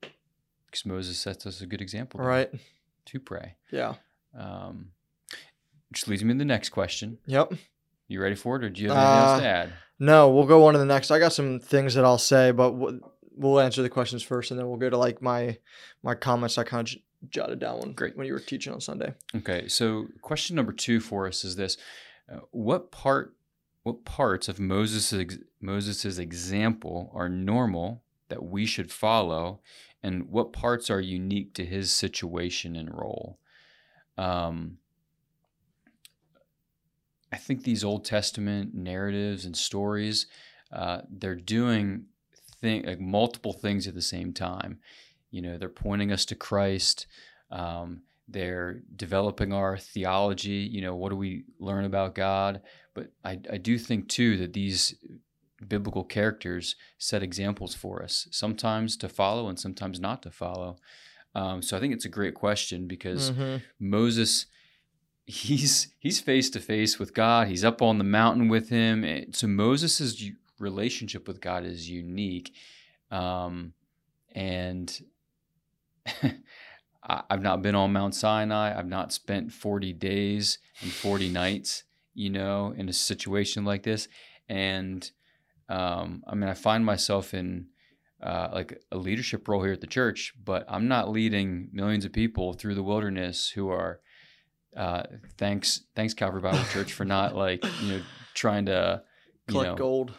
because 0.00 0.84
Moses 0.86 1.18
sets 1.18 1.46
us 1.46 1.60
a 1.60 1.66
good 1.66 1.80
example 1.80 2.20
right. 2.20 2.50
to 3.06 3.20
pray. 3.20 3.54
Yeah. 3.70 3.94
Um, 4.36 4.90
which 5.90 6.06
leads 6.08 6.24
me 6.24 6.34
to 6.34 6.38
the 6.38 6.44
next 6.44 6.70
question. 6.70 7.18
Yep. 7.26 7.54
You 8.08 8.20
ready 8.20 8.34
for 8.34 8.56
it, 8.56 8.64
or 8.64 8.68
do 8.70 8.82
you 8.82 8.90
have 8.90 8.98
anything 8.98 9.18
else 9.24 9.40
to 9.40 9.46
Uh, 9.46 9.50
add? 9.50 9.72
No, 9.98 10.30
we'll 10.30 10.46
go 10.46 10.66
on 10.66 10.74
to 10.74 10.78
the 10.78 10.84
next. 10.84 11.10
I 11.10 11.18
got 11.18 11.32
some 11.32 11.58
things 11.60 11.94
that 11.94 12.04
I'll 12.04 12.18
say, 12.18 12.50
but 12.50 12.72
we'll, 12.72 12.98
we'll 13.34 13.60
answer 13.60 13.82
the 13.82 13.88
questions 13.88 14.22
first, 14.22 14.50
and 14.50 14.60
then 14.60 14.68
we'll 14.68 14.76
go 14.78 14.90
to 14.90 14.98
like 14.98 15.22
my 15.22 15.58
my 16.02 16.14
comments 16.14 16.58
I 16.58 16.64
kind 16.64 16.80
of 16.86 16.86
j- 16.92 17.04
jotted 17.30 17.58
down 17.60 17.78
when, 17.80 17.92
Great. 17.92 18.16
when 18.16 18.26
you 18.26 18.32
were 18.34 18.40
teaching 18.40 18.72
on 18.72 18.80
Sunday. 18.80 19.14
Okay, 19.34 19.68
so 19.68 20.06
question 20.20 20.54
number 20.56 20.72
two 20.72 21.00
for 21.00 21.26
us 21.26 21.44
is 21.44 21.56
this: 21.56 21.78
uh, 22.30 22.40
What 22.50 22.90
part, 22.92 23.34
what 23.86 24.04
parts 24.04 24.48
of 24.48 24.58
Moses' 24.58 25.38
Moses's 25.60 26.18
example 26.18 27.08
are 27.14 27.28
normal 27.28 28.02
that 28.28 28.42
we 28.42 28.66
should 28.66 28.90
follow, 28.90 29.60
and 30.02 30.28
what 30.28 30.52
parts 30.52 30.90
are 30.90 31.00
unique 31.00 31.54
to 31.54 31.64
his 31.64 31.92
situation 31.92 32.74
and 32.74 32.92
role? 32.92 33.38
Um, 34.18 34.78
I 37.32 37.36
think 37.36 37.62
these 37.62 37.84
Old 37.84 38.04
Testament 38.04 38.74
narratives 38.74 39.44
and 39.44 39.56
stories, 39.56 40.26
uh, 40.72 41.02
they're 41.08 41.36
doing 41.36 42.06
thing 42.60 42.86
like 42.86 42.98
multiple 42.98 43.52
things 43.52 43.86
at 43.86 43.94
the 43.94 44.02
same 44.02 44.32
time. 44.32 44.80
You 45.30 45.42
know, 45.42 45.58
they're 45.58 45.68
pointing 45.68 46.10
us 46.10 46.24
to 46.24 46.34
Christ. 46.34 47.06
Um, 47.52 48.02
they're 48.28 48.80
developing 48.96 49.52
our 49.52 49.76
theology. 49.78 50.68
You 50.70 50.80
know, 50.82 50.96
what 50.96 51.10
do 51.10 51.16
we 51.16 51.44
learn 51.58 51.84
about 51.84 52.14
God? 52.14 52.60
But 52.94 53.12
I, 53.24 53.38
I 53.52 53.56
do 53.58 53.78
think 53.78 54.08
too 54.08 54.36
that 54.38 54.52
these 54.52 54.94
biblical 55.68 56.04
characters 56.04 56.76
set 56.98 57.22
examples 57.22 57.74
for 57.74 58.02
us, 58.02 58.28
sometimes 58.30 58.96
to 58.98 59.08
follow 59.08 59.48
and 59.48 59.58
sometimes 59.58 59.98
not 60.00 60.22
to 60.22 60.30
follow. 60.30 60.76
Um, 61.34 61.62
so 61.62 61.76
I 61.76 61.80
think 61.80 61.92
it's 61.94 62.04
a 62.04 62.10
great 62.10 62.34
question 62.34 62.86
because 62.86 63.30
Mhm. 63.30 63.62
Moses 63.78 64.46
he's 65.28 65.88
he's 65.98 66.20
face 66.20 66.48
to 66.50 66.60
face 66.60 66.98
with 66.98 67.12
God. 67.12 67.48
He's 67.48 67.64
up 67.64 67.82
on 67.82 67.98
the 67.98 68.04
mountain 68.04 68.48
with 68.48 68.68
him. 68.68 69.04
So 69.32 69.46
Moses's 69.48 70.22
u- 70.22 70.36
relationship 70.60 71.26
with 71.26 71.40
God 71.40 71.64
is 71.64 71.90
unique, 71.90 72.52
um, 73.10 73.72
and 74.32 74.96
I've 77.06 77.42
not 77.42 77.62
been 77.62 77.74
on 77.74 77.92
Mount 77.92 78.14
Sinai. 78.14 78.76
I've 78.76 78.88
not 78.88 79.12
spent 79.12 79.52
forty 79.52 79.92
days 79.92 80.58
and 80.82 80.90
forty 80.90 81.28
nights, 81.28 81.84
you 82.14 82.30
know, 82.30 82.74
in 82.76 82.88
a 82.88 82.92
situation 82.92 83.64
like 83.64 83.82
this. 83.82 84.08
And 84.48 85.08
um, 85.68 86.24
I 86.26 86.34
mean, 86.34 86.48
I 86.48 86.54
find 86.54 86.84
myself 86.84 87.34
in 87.34 87.66
uh, 88.22 88.48
like 88.52 88.80
a 88.90 88.96
leadership 88.96 89.46
role 89.46 89.62
here 89.62 89.72
at 89.72 89.80
the 89.80 89.86
church, 89.86 90.34
but 90.42 90.64
I'm 90.68 90.88
not 90.88 91.10
leading 91.10 91.68
millions 91.72 92.04
of 92.04 92.12
people 92.12 92.54
through 92.54 92.74
the 92.74 92.82
wilderness 92.82 93.50
who 93.50 93.68
are 93.68 94.00
uh, 94.76 95.04
thanks 95.38 95.82
thanks 95.94 96.14
Calvary 96.14 96.40
Bible 96.42 96.64
Church 96.72 96.92
for 96.92 97.04
not 97.04 97.34
like 97.34 97.64
you 97.82 97.92
know 97.92 98.02
trying 98.34 98.66
to 98.66 99.02
Collect 99.48 99.70
know 99.70 99.76
gold. 99.76 100.12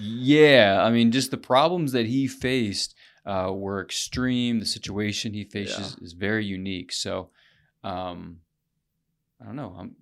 yeah 0.00 0.80
I 0.82 0.90
mean 0.90 1.12
just 1.12 1.30
the 1.30 1.36
problems 1.36 1.92
that 1.92 2.06
he 2.06 2.26
faced 2.26 2.94
uh, 3.26 3.52
were 3.52 3.82
extreme. 3.82 4.58
The 4.60 4.66
situation 4.66 5.34
he 5.34 5.44
faces 5.44 5.96
is 6.02 6.12
very 6.12 6.44
unique. 6.44 6.92
So 6.92 7.30
um, 7.84 8.38
I 9.40 9.44
don't 9.46 9.56
know. 9.56 9.74
I'm, 9.78 9.94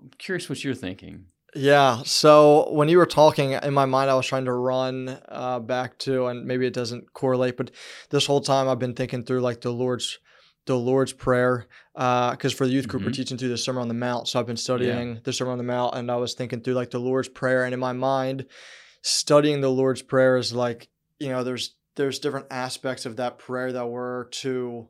I'm 0.00 0.10
curious 0.18 0.48
what 0.48 0.62
you're 0.64 0.74
thinking. 0.74 1.26
Yeah. 1.56 2.02
So 2.04 2.72
when 2.72 2.88
you 2.88 2.98
were 2.98 3.06
talking 3.06 3.52
in 3.52 3.72
my 3.74 3.84
mind, 3.84 4.10
I 4.10 4.14
was 4.14 4.26
trying 4.26 4.44
to 4.46 4.52
run 4.52 5.20
uh, 5.28 5.60
back 5.60 5.98
to, 6.00 6.26
and 6.26 6.44
maybe 6.46 6.66
it 6.66 6.74
doesn't 6.74 7.12
correlate, 7.12 7.56
but 7.56 7.70
this 8.10 8.26
whole 8.26 8.40
time 8.40 8.68
I've 8.68 8.80
been 8.80 8.94
thinking 8.94 9.22
through 9.24 9.40
like 9.40 9.60
the 9.60 9.70
Lord's, 9.72 10.18
the 10.66 10.76
Lord's 10.76 11.12
prayer, 11.12 11.66
Uh 11.94 12.32
because 12.32 12.52
for 12.52 12.66
the 12.66 12.72
youth 12.72 12.88
group 12.88 13.04
we're 13.04 13.10
Mhm. 13.10 13.14
teaching 13.16 13.38
through 13.38 13.50
the 13.50 13.58
Sermon 13.58 13.82
on 13.82 13.88
the 13.88 13.94
Mount, 13.94 14.26
so 14.26 14.40
I've 14.40 14.46
been 14.48 14.56
studying 14.56 15.20
the 15.22 15.32
Sermon 15.32 15.52
on 15.52 15.58
the 15.58 15.64
Mount, 15.64 15.94
and 15.94 16.10
I 16.10 16.16
was 16.16 16.34
thinking 16.34 16.60
through 16.60 16.74
like 16.74 16.90
the 16.90 16.98
Lord's 16.98 17.28
prayer, 17.28 17.64
and 17.64 17.72
in 17.72 17.78
my 17.80 17.92
mind, 17.92 18.46
studying 19.02 19.60
the 19.60 19.70
Lord's 19.70 20.02
prayer 20.02 20.36
is 20.36 20.52
like 20.52 20.88
you 21.20 21.28
know 21.28 21.44
there's 21.44 21.76
there's 21.96 22.18
different 22.18 22.46
aspects 22.50 23.06
of 23.06 23.16
that 23.16 23.38
prayer 23.38 23.72
that 23.72 23.86
we're 23.86 24.24
to, 24.24 24.88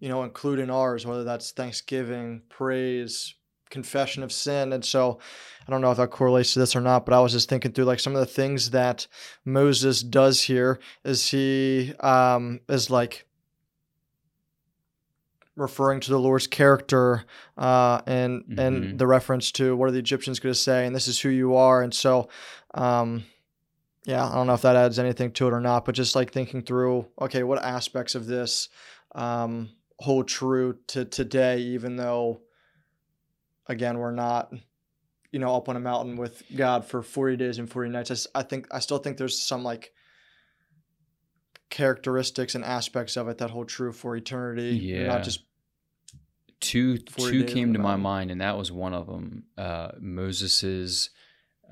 you 0.00 0.08
know, 0.08 0.22
include 0.24 0.58
in 0.58 0.70
ours, 0.70 1.06
whether 1.06 1.24
that's 1.24 1.52
thanksgiving, 1.52 2.42
praise, 2.48 3.34
confession 3.70 4.22
of 4.22 4.32
sin, 4.32 4.72
and 4.72 4.84
so. 4.84 5.18
I 5.68 5.70
don't 5.70 5.82
know 5.82 5.90
if 5.92 5.98
that 5.98 6.10
correlates 6.10 6.54
to 6.54 6.58
this 6.58 6.74
or 6.74 6.80
not, 6.80 7.06
but 7.06 7.14
I 7.14 7.20
was 7.20 7.30
just 7.30 7.48
thinking 7.48 7.70
through 7.70 7.84
like 7.84 8.00
some 8.00 8.14
of 8.14 8.18
the 8.20 8.26
things 8.26 8.70
that 8.70 9.06
Moses 9.44 10.02
does 10.02 10.42
here 10.42 10.80
is 11.04 11.30
he 11.30 11.94
um 12.00 12.58
is 12.68 12.90
like 12.90 13.24
referring 15.56 16.00
to 16.00 16.10
the 16.10 16.18
Lord's 16.18 16.46
character 16.48 17.24
uh 17.58 18.00
and 18.06 18.42
Mhm. 18.46 18.58
and 18.58 18.98
the 18.98 19.06
reference 19.06 19.52
to 19.52 19.76
what 19.76 19.88
are 19.88 19.92
the 19.92 19.98
Egyptians 19.98 20.40
going 20.40 20.52
to 20.54 20.58
say 20.58 20.86
and 20.86 20.96
this 20.96 21.06
is 21.06 21.20
who 21.20 21.28
you 21.28 21.54
are 21.54 21.82
and 21.82 21.94
so 21.94 22.28
um 22.74 23.24
yeah, 24.04 24.26
I 24.26 24.34
don't 24.34 24.46
know 24.46 24.54
if 24.54 24.62
that 24.62 24.76
adds 24.76 24.98
anything 24.98 25.32
to 25.32 25.46
it 25.48 25.52
or 25.52 25.60
not, 25.60 25.84
but 25.84 25.94
just 25.94 26.14
like 26.14 26.32
thinking 26.32 26.62
through 26.62 27.06
okay, 27.20 27.42
what 27.42 27.62
aspects 27.62 28.14
of 28.14 28.26
this 28.26 28.68
um 29.14 29.70
hold 29.98 30.28
true 30.28 30.78
to 30.86 31.04
today 31.04 31.58
even 31.58 31.96
though 31.96 32.40
again, 33.66 33.98
we're 33.98 34.12
not 34.12 34.52
you 35.32 35.38
know, 35.38 35.54
up 35.54 35.68
on 35.68 35.76
a 35.76 35.80
mountain 35.80 36.16
with 36.16 36.42
God 36.54 36.84
for 36.84 37.02
40 37.02 37.36
days 37.36 37.58
and 37.58 37.70
40 37.70 37.90
nights. 37.90 38.26
I 38.34 38.42
think, 38.42 38.66
I 38.70 38.80
still 38.80 38.98
think 38.98 39.16
there's 39.16 39.40
some 39.40 39.62
like 39.62 39.92
characteristics 41.70 42.54
and 42.54 42.64
aspects 42.64 43.16
of 43.16 43.28
it 43.28 43.38
that 43.38 43.50
hold 43.50 43.68
true 43.68 43.92
for 43.92 44.16
eternity. 44.16 44.76
Yeah. 44.76 45.06
Not 45.06 45.22
just, 45.22 45.44
two 46.60 46.98
two 46.98 47.44
came 47.44 47.72
to 47.72 47.78
my 47.78 47.96
mind, 47.96 48.30
and 48.30 48.42
that 48.42 48.58
was 48.58 48.70
one 48.70 48.92
of 48.92 49.06
them. 49.06 49.44
Uh, 49.56 49.92
Moses's 49.98 51.08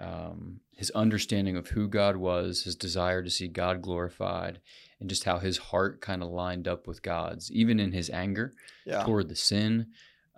um, 0.00 0.60
his 0.78 0.90
understanding 0.90 1.56
of 1.56 1.70
who 1.70 1.88
God 1.88 2.16
was, 2.16 2.62
his 2.62 2.76
desire 2.76 3.20
to 3.20 3.30
see 3.30 3.48
God 3.48 3.82
glorified, 3.82 4.60
and 5.00 5.10
just 5.10 5.24
how 5.24 5.40
his 5.40 5.58
heart 5.58 6.00
kind 6.00 6.22
of 6.22 6.30
lined 6.30 6.68
up 6.68 6.86
with 6.86 7.02
God's, 7.02 7.50
even 7.50 7.80
in 7.80 7.90
his 7.90 8.08
anger 8.10 8.52
yeah. 8.86 9.02
toward 9.02 9.28
the 9.28 9.34
sin. 9.34 9.88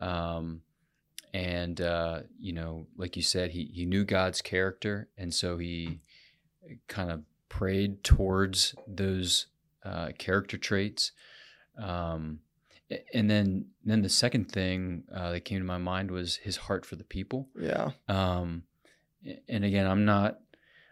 Um, 0.01 0.63
and 1.35 1.79
uh, 1.83 2.21
you 2.39 2.55
know, 2.55 2.87
like 2.97 3.17
you 3.17 3.23
said, 3.23 3.51
he 3.51 3.71
he 3.75 3.85
knew 3.85 4.03
God's 4.03 4.41
character, 4.41 5.11
and 5.19 5.33
so 5.35 5.59
he 5.59 5.99
kind 6.89 7.11
of 7.11 7.21
prayed 7.51 8.03
towards 8.03 8.75
those 8.89 9.47
uh, 9.85 10.09
character 10.17 10.57
traits. 10.57 11.13
Um, 11.79 12.39
and 13.13 13.29
then 13.29 13.67
then 13.85 14.01
the 14.01 14.09
second 14.09 14.51
thing 14.51 15.05
uh, 15.15 15.33
that 15.33 15.45
came 15.45 15.59
to 15.59 15.67
my 15.67 15.77
mind 15.77 16.11
was 16.11 16.37
his 16.37 16.57
heart 16.57 16.87
for 16.87 16.97
the 16.97 17.05
people. 17.05 17.51
Yeah. 17.61 17.91
Um, 18.09 18.63
and 19.49 19.65
again, 19.65 19.87
I'm 19.87 20.05
not 20.05 20.39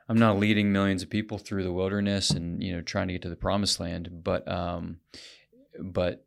I'm 0.08 0.18
not 0.18 0.38
leading 0.38 0.72
millions 0.72 1.02
of 1.02 1.10
people 1.10 1.38
through 1.38 1.64
the 1.64 1.72
wilderness 1.72 2.30
and 2.30 2.62
you 2.62 2.72
know 2.72 2.80
trying 2.80 3.08
to 3.08 3.14
get 3.14 3.22
to 3.22 3.28
the 3.28 3.36
promised 3.36 3.80
land, 3.80 4.22
but 4.24 4.50
um, 4.50 4.98
but 5.80 6.26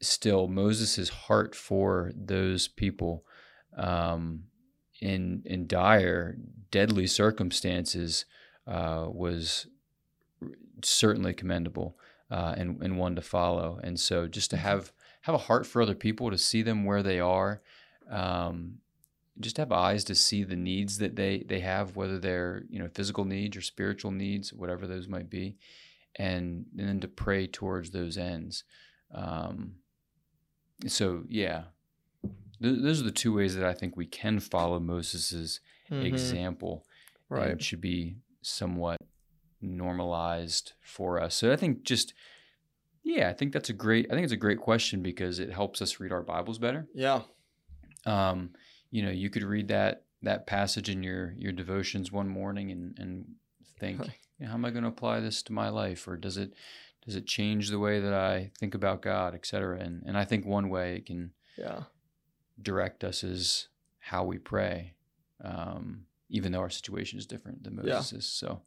still 0.00 0.48
Moses' 0.48 1.08
heart 1.08 1.54
for 1.54 2.12
those 2.14 2.68
people 2.68 3.24
um, 3.76 4.44
in 5.00 5.42
in 5.44 5.66
dire, 5.66 6.36
deadly 6.70 7.06
circumstances 7.06 8.24
uh, 8.66 9.06
was 9.08 9.66
certainly 10.82 11.32
commendable 11.32 11.96
uh, 12.30 12.54
and 12.56 12.82
and 12.82 12.98
one 12.98 13.14
to 13.16 13.22
follow. 13.22 13.80
And 13.82 13.98
so 13.98 14.26
just 14.26 14.50
to 14.50 14.56
have 14.56 14.92
have 15.22 15.34
a 15.34 15.38
heart 15.38 15.66
for 15.66 15.82
other 15.82 15.94
people, 15.94 16.30
to 16.30 16.38
see 16.38 16.62
them 16.62 16.84
where 16.84 17.02
they 17.02 17.20
are, 17.20 17.60
um, 18.10 18.78
just 19.40 19.56
have 19.56 19.72
eyes 19.72 20.04
to 20.04 20.14
see 20.14 20.44
the 20.44 20.56
needs 20.56 20.98
that 20.98 21.16
they 21.16 21.44
they 21.48 21.60
have, 21.60 21.96
whether 21.96 22.18
they're 22.18 22.64
you 22.68 22.78
know 22.78 22.88
physical 22.88 23.24
needs 23.24 23.56
or 23.56 23.60
spiritual 23.62 24.10
needs, 24.10 24.52
whatever 24.52 24.86
those 24.86 25.08
might 25.08 25.28
be, 25.30 25.56
and, 26.16 26.66
and 26.78 26.88
then 26.88 27.00
to 27.00 27.08
pray 27.08 27.46
towards 27.46 27.90
those 27.90 28.16
ends. 28.18 28.64
Um, 29.14 29.74
so 30.86 31.24
yeah, 31.28 31.64
Th- 32.62 32.78
those 32.82 33.00
are 33.00 33.04
the 33.04 33.10
two 33.10 33.34
ways 33.34 33.56
that 33.56 33.64
I 33.64 33.72
think 33.74 33.96
we 33.96 34.06
can 34.06 34.38
follow 34.40 34.78
Moses's 34.80 35.60
Mhm. 35.90 36.04
example. 36.04 36.84
and 37.30 37.38
Right. 37.38 37.50
it 37.52 37.62
should 37.62 37.80
be 37.80 38.16
somewhat 38.42 38.96
normalized 39.60 40.72
for 40.80 41.20
us. 41.20 41.34
So 41.34 41.52
I 41.52 41.56
think 41.56 41.82
just 41.84 42.12
yeah, 43.02 43.28
I 43.30 43.32
think 43.32 43.52
that's 43.52 43.70
a 43.70 43.72
great. 43.72 44.06
I 44.10 44.14
think 44.14 44.24
it's 44.24 44.32
a 44.32 44.36
great 44.36 44.58
question 44.58 45.00
because 45.02 45.38
it 45.38 45.50
helps 45.50 45.80
us 45.80 45.98
read 46.00 46.12
our 46.12 46.22
Bibles 46.22 46.58
better. 46.58 46.86
Yeah. 46.94 47.22
Um, 48.04 48.50
you 48.90 49.02
know, 49.02 49.10
you 49.10 49.30
could 49.30 49.42
read 49.42 49.68
that 49.68 50.04
that 50.22 50.46
passage 50.46 50.88
in 50.90 51.02
your 51.02 51.32
your 51.36 51.52
devotions 51.52 52.12
one 52.12 52.28
morning 52.28 52.70
and 52.70 52.98
and 52.98 53.34
think, 53.78 54.00
you 54.38 54.44
know, 54.44 54.48
how 54.48 54.54
am 54.54 54.64
I 54.64 54.70
going 54.70 54.82
to 54.84 54.88
apply 54.88 55.20
this 55.20 55.42
to 55.44 55.52
my 55.52 55.68
life, 55.68 56.06
or 56.08 56.16
does 56.16 56.36
it 56.36 56.52
does 57.06 57.16
it 57.16 57.26
change 57.26 57.70
the 57.70 57.78
way 57.78 57.98
that 58.00 58.12
I 58.12 58.50
think 58.58 58.74
about 58.74 59.00
God, 59.02 59.34
et 59.34 59.46
cetera? 59.46 59.78
And 59.80 60.02
and 60.06 60.16
I 60.18 60.24
think 60.24 60.44
one 60.44 60.68
way 60.68 60.96
it 60.96 61.06
can 61.06 61.32
Yeah. 61.56 61.84
direct 62.60 63.04
us 63.04 63.22
is 63.24 63.68
how 63.98 64.24
we 64.24 64.38
pray. 64.38 64.94
Um, 65.42 66.06
even 66.28 66.52
though 66.52 66.60
our 66.60 66.70
situation 66.70 67.18
is 67.18 67.26
different 67.26 67.64
than 67.64 67.74
Yeah. 67.76 67.94
Moses' 67.94 68.12
is. 68.12 68.26
So, 68.26 68.62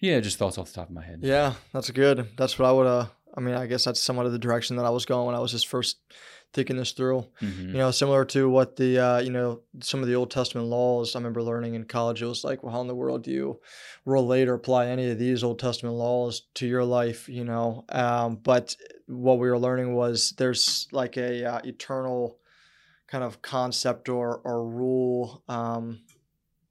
yeah, 0.00 0.20
just 0.20 0.38
thoughts 0.38 0.58
off 0.58 0.68
the 0.68 0.74
top 0.74 0.88
of 0.88 0.94
my 0.94 1.04
head. 1.04 1.20
Yeah, 1.22 1.54
that's 1.72 1.90
good. 1.90 2.28
That's 2.36 2.58
what 2.58 2.66
I 2.68 2.72
would. 2.72 2.86
Uh, 2.86 3.06
I 3.36 3.40
mean, 3.40 3.54
I 3.54 3.66
guess 3.66 3.84
that's 3.84 4.00
somewhat 4.00 4.26
of 4.26 4.32
the 4.32 4.38
direction 4.38 4.76
that 4.76 4.84
I 4.86 4.90
was 4.90 5.04
going 5.06 5.26
when 5.26 5.34
I 5.34 5.40
was 5.40 5.52
just 5.52 5.66
first 5.68 5.98
thinking 6.52 6.76
this 6.76 6.92
through. 6.92 7.26
Mhm. 7.40 7.68
You 7.68 7.78
know, 7.78 7.90
similar 7.90 8.24
to 8.26 8.48
what 8.48 8.76
the 8.76 8.98
uh, 8.98 9.18
you 9.20 9.30
know 9.30 9.62
some 9.80 10.00
of 10.00 10.08
the 10.08 10.14
Old 10.14 10.30
Testament 10.30 10.66
laws. 10.68 11.14
I 11.14 11.18
remember 11.18 11.42
learning 11.42 11.74
in 11.74 11.84
college. 11.84 12.22
It 12.22 12.26
was 12.26 12.44
like, 12.44 12.62
well, 12.62 12.72
how 12.72 12.80
in 12.80 12.86
the 12.88 12.94
world 12.94 13.22
do 13.24 13.30
you 13.30 13.60
relate 14.04 14.48
or 14.48 14.54
apply 14.54 14.86
any 14.86 15.10
of 15.10 15.18
these 15.18 15.44
Old 15.44 15.58
Testament 15.58 15.94
laws 15.96 16.42
to 16.54 16.66
your 16.66 16.84
life? 16.84 17.28
You 17.28 17.44
know, 17.44 17.84
um, 17.90 18.36
but 18.36 18.76
what 19.06 19.38
we 19.38 19.48
were 19.48 19.58
learning 19.58 19.94
was 19.94 20.30
there's 20.38 20.88
like 20.92 21.16
a 21.16 21.44
uh, 21.44 21.60
eternal 21.64 22.38
kind 23.06 23.24
of 23.24 23.40
concept 23.42 24.08
or 24.08 24.40
or 24.44 24.66
rule 24.68 25.42
um, 25.48 26.00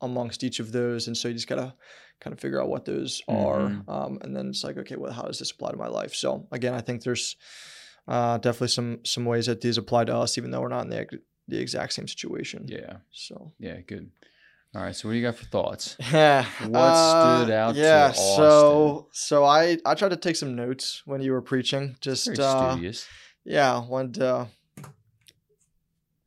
amongst 0.02 0.44
each 0.44 0.60
of 0.60 0.72
those, 0.72 1.08
and 1.08 1.18
so 1.18 1.28
you 1.28 1.34
just 1.34 1.48
gotta 1.48 1.74
kind 2.20 2.34
of 2.34 2.40
figure 2.40 2.62
out 2.62 2.70
what 2.70 2.86
those 2.86 3.22
are, 3.28 3.70
Mhm. 3.70 3.90
um, 3.90 4.18
and 4.22 4.36
then 4.36 4.50
it's 4.50 4.64
like, 4.64 4.78
okay, 4.78 4.96
well, 4.96 5.12
how 5.12 5.22
does 5.24 5.38
this 5.40 5.52
apply 5.52 5.72
to 5.72 5.78
my 5.78 5.88
life? 5.88 6.16
So 6.16 6.48
again, 6.52 6.74
I 6.74 6.82
think 6.82 7.04
there's 7.04 7.36
uh, 8.08 8.38
definitely 8.38 8.70
some 8.70 9.00
some 9.04 9.26
ways 9.26 9.46
that 9.48 9.62
these 9.62 9.78
apply 9.78 10.06
to 10.06 10.16
us, 10.16 10.38
even 10.38 10.52
though 10.52 10.62
we're 10.62 10.70
not 10.70 10.84
in 10.86 10.90
the 10.90 11.08
the 11.48 11.60
exact 11.60 11.94
same 11.94 12.08
situation. 12.08 12.66
Yeah. 12.68 12.98
So 13.12 13.54
Yeah. 13.60 13.80
Good. 13.82 14.12
All 14.76 14.82
right. 14.84 14.96
So, 14.96 15.08
what 15.08 15.14
do 15.14 15.18
you 15.20 15.26
got 15.26 15.36
for 15.36 15.46
thoughts? 15.46 15.96
yeah, 16.12 16.46
What 16.68 16.92
stood 16.94 17.50
out 17.50 17.74
to 17.74 17.80
Yeah, 17.80 18.12
so 18.12 19.08
so 19.12 19.44
I 19.46 19.78
I 19.86 19.96
tried 19.96 20.10
to 20.10 20.18
take 20.18 20.36
some 20.36 20.56
notes 20.56 21.02
when 21.06 21.22
you 21.22 21.32
were 21.32 21.42
preaching. 21.42 21.96
Just 22.02 22.26
Very 22.26 22.40
uh, 22.40 22.58
studious. 22.74 23.08
yeah, 23.46 23.80
wanted 23.88 24.16
to 24.16 24.48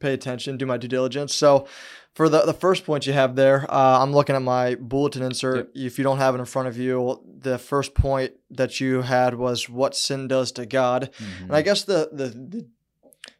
pay 0.00 0.14
attention, 0.14 0.56
do 0.56 0.66
my 0.66 0.78
due 0.78 0.88
diligence. 0.88 1.34
So 1.34 1.66
for 2.14 2.28
the, 2.28 2.42
the 2.42 2.52
first 2.52 2.84
point 2.84 3.06
you 3.06 3.12
have 3.12 3.36
there, 3.36 3.66
uh, 3.70 4.02
I'm 4.02 4.12
looking 4.12 4.36
at 4.36 4.42
my 4.42 4.74
bulletin 4.74 5.22
insert. 5.22 5.70
Yep. 5.74 5.86
If 5.86 5.98
you 5.98 6.04
don't 6.04 6.18
have 6.18 6.34
it 6.34 6.38
in 6.38 6.44
front 6.44 6.68
of 6.68 6.76
you, 6.76 7.22
the 7.26 7.58
first 7.58 7.94
point 7.94 8.32
that 8.50 8.80
you 8.80 9.02
had 9.02 9.34
was 9.34 9.68
what 9.68 9.96
sin 9.96 10.28
does 10.28 10.52
to 10.52 10.66
God. 10.66 11.10
And 11.40 11.54
I 11.54 11.62
guess 11.62 11.84
the, 11.84 12.10
the 12.12 12.26
the 12.26 12.66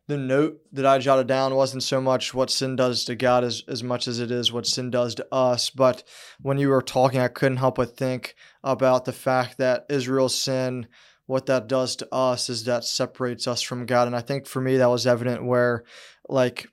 the 0.06 0.16
note 0.16 0.60
that 0.72 0.84
I 0.84 0.98
jotted 0.98 1.28
down 1.28 1.54
wasn't 1.54 1.84
so 1.84 2.00
much 2.00 2.34
what 2.34 2.50
sin 2.50 2.74
does 2.74 3.04
to 3.04 3.14
God 3.14 3.44
as, 3.44 3.62
as 3.68 3.84
much 3.84 4.08
as 4.08 4.18
it 4.18 4.32
is 4.32 4.52
what 4.52 4.66
sin 4.66 4.90
does 4.90 5.14
to 5.14 5.26
us. 5.30 5.70
But 5.70 6.02
when 6.42 6.58
you 6.58 6.68
were 6.68 6.82
talking, 6.82 7.20
I 7.20 7.28
couldn't 7.28 7.58
help 7.58 7.76
but 7.76 7.96
think 7.96 8.34
about 8.64 9.04
the 9.04 9.12
fact 9.12 9.58
that 9.58 9.86
Israel's 9.88 10.34
sin, 10.34 10.88
what 11.26 11.46
that 11.46 11.68
does 11.68 11.94
to 11.96 12.12
us 12.12 12.50
is 12.50 12.64
that 12.64 12.82
separates 12.82 13.46
us 13.46 13.62
from 13.62 13.86
God. 13.86 14.08
And 14.08 14.16
I 14.16 14.20
think 14.20 14.46
for 14.46 14.60
me, 14.60 14.78
that 14.78 14.90
was 14.90 15.06
evident 15.06 15.44
where, 15.44 15.84
like, 16.28 16.66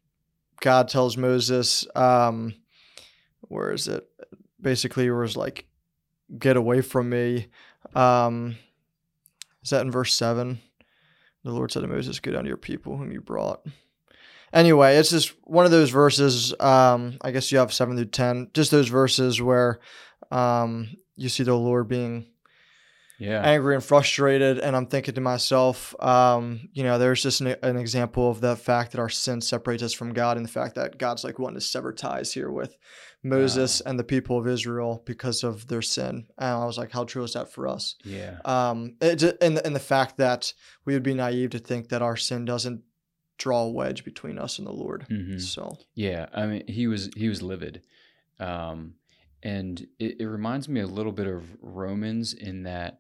God 0.59 0.87
tells 0.87 1.17
Moses, 1.17 1.85
um, 1.95 2.53
where 3.41 3.71
is 3.71 3.87
it? 3.87 4.07
Basically, 4.59 5.05
it 5.05 5.11
was 5.11 5.37
like, 5.37 5.65
get 6.37 6.57
away 6.57 6.81
from 6.81 7.09
me. 7.09 7.47
Um, 7.95 8.57
is 9.63 9.69
that 9.69 9.81
in 9.81 9.91
verse 9.91 10.13
7? 10.13 10.59
The 11.43 11.51
Lord 11.51 11.71
said 11.71 11.81
to 11.81 11.87
Moses, 11.87 12.19
Go 12.19 12.31
down 12.31 12.43
to 12.43 12.47
your 12.47 12.57
people 12.57 12.97
whom 12.97 13.11
you 13.11 13.21
brought. 13.21 13.65
Anyway, 14.53 14.95
it's 14.95 15.09
just 15.09 15.33
one 15.43 15.65
of 15.65 15.71
those 15.71 15.89
verses. 15.89 16.53
Um, 16.59 17.17
I 17.21 17.31
guess 17.31 17.51
you 17.51 17.57
have 17.57 17.73
7 17.73 17.95
through 17.95 18.05
10, 18.05 18.51
just 18.53 18.71
those 18.71 18.87
verses 18.87 19.41
where 19.41 19.79
um, 20.31 20.89
you 21.15 21.29
see 21.29 21.43
the 21.43 21.53
Lord 21.53 21.87
being 21.87 22.27
yeah. 23.19 23.41
angry 23.41 23.75
and 23.75 23.83
frustrated. 23.83 24.59
And 24.59 24.75
I'm 24.75 24.87
thinking 24.87 25.15
to 25.15 25.21
myself, 25.21 25.95
um, 26.01 26.69
you 26.73 26.83
know, 26.83 26.97
there's 26.99 27.21
just 27.23 27.41
an, 27.41 27.55
an 27.63 27.77
example 27.77 28.29
of 28.29 28.41
the 28.41 28.55
fact 28.55 28.91
that 28.91 28.99
our 28.99 29.09
sin 29.09 29.41
separates 29.41 29.83
us 29.83 29.93
from 29.93 30.13
God 30.13 30.37
and 30.37 30.45
the 30.45 30.51
fact 30.51 30.75
that 30.75 30.97
God's 30.97 31.23
like 31.23 31.39
wanting 31.39 31.59
to 31.59 31.65
sever 31.65 31.93
ties 31.93 32.33
here 32.33 32.51
with 32.51 32.75
Moses 33.23 33.81
and 33.81 33.99
the 33.99 34.03
people 34.03 34.37
of 34.37 34.47
Israel 34.47 35.01
because 35.05 35.43
of 35.43 35.67
their 35.67 35.81
sin. 35.81 36.27
And 36.37 36.49
I 36.49 36.65
was 36.65 36.77
like, 36.77 36.91
how 36.91 37.03
true 37.03 37.23
is 37.23 37.33
that 37.33 37.51
for 37.51 37.67
us? 37.67 37.95
yeah. 38.03 38.37
Um, 38.45 38.95
it, 39.01 39.21
and, 39.41 39.57
the- 39.57 39.65
and 39.65 39.75
the 39.75 39.79
fact 39.79 40.17
that 40.17 40.53
we 40.85 40.93
would 40.93 41.03
be 41.03 41.13
naive 41.13 41.49
to 41.51 41.59
think 41.59 41.89
that 41.89 42.01
our 42.01 42.15
sin 42.17 42.45
doesn't 42.45 42.81
draw 43.37 43.63
a 43.63 43.69
wedge 43.71 44.03
between 44.03 44.37
us 44.39 44.57
and 44.57 44.65
the 44.67 44.71
Lord. 44.71 45.05
Mhm. 45.11 45.39
So, 45.41 45.77
Yeah, 45.93 46.27
I 46.33 46.45
mean, 46.47 46.63
he 46.67 46.87
was 46.87 47.09
he 47.15 47.29
was 47.29 47.41
livid, 47.43 47.81
um, 48.39 48.95
and 49.43 49.85
it, 49.99 50.19
it 50.21 50.25
reminds 50.27 50.67
me 50.67 50.81
a 50.81 50.87
little 50.87 51.11
bit 51.11 51.27
of 51.27 51.43
Romans 51.61 52.33
in 52.33 52.63
that 52.63 52.99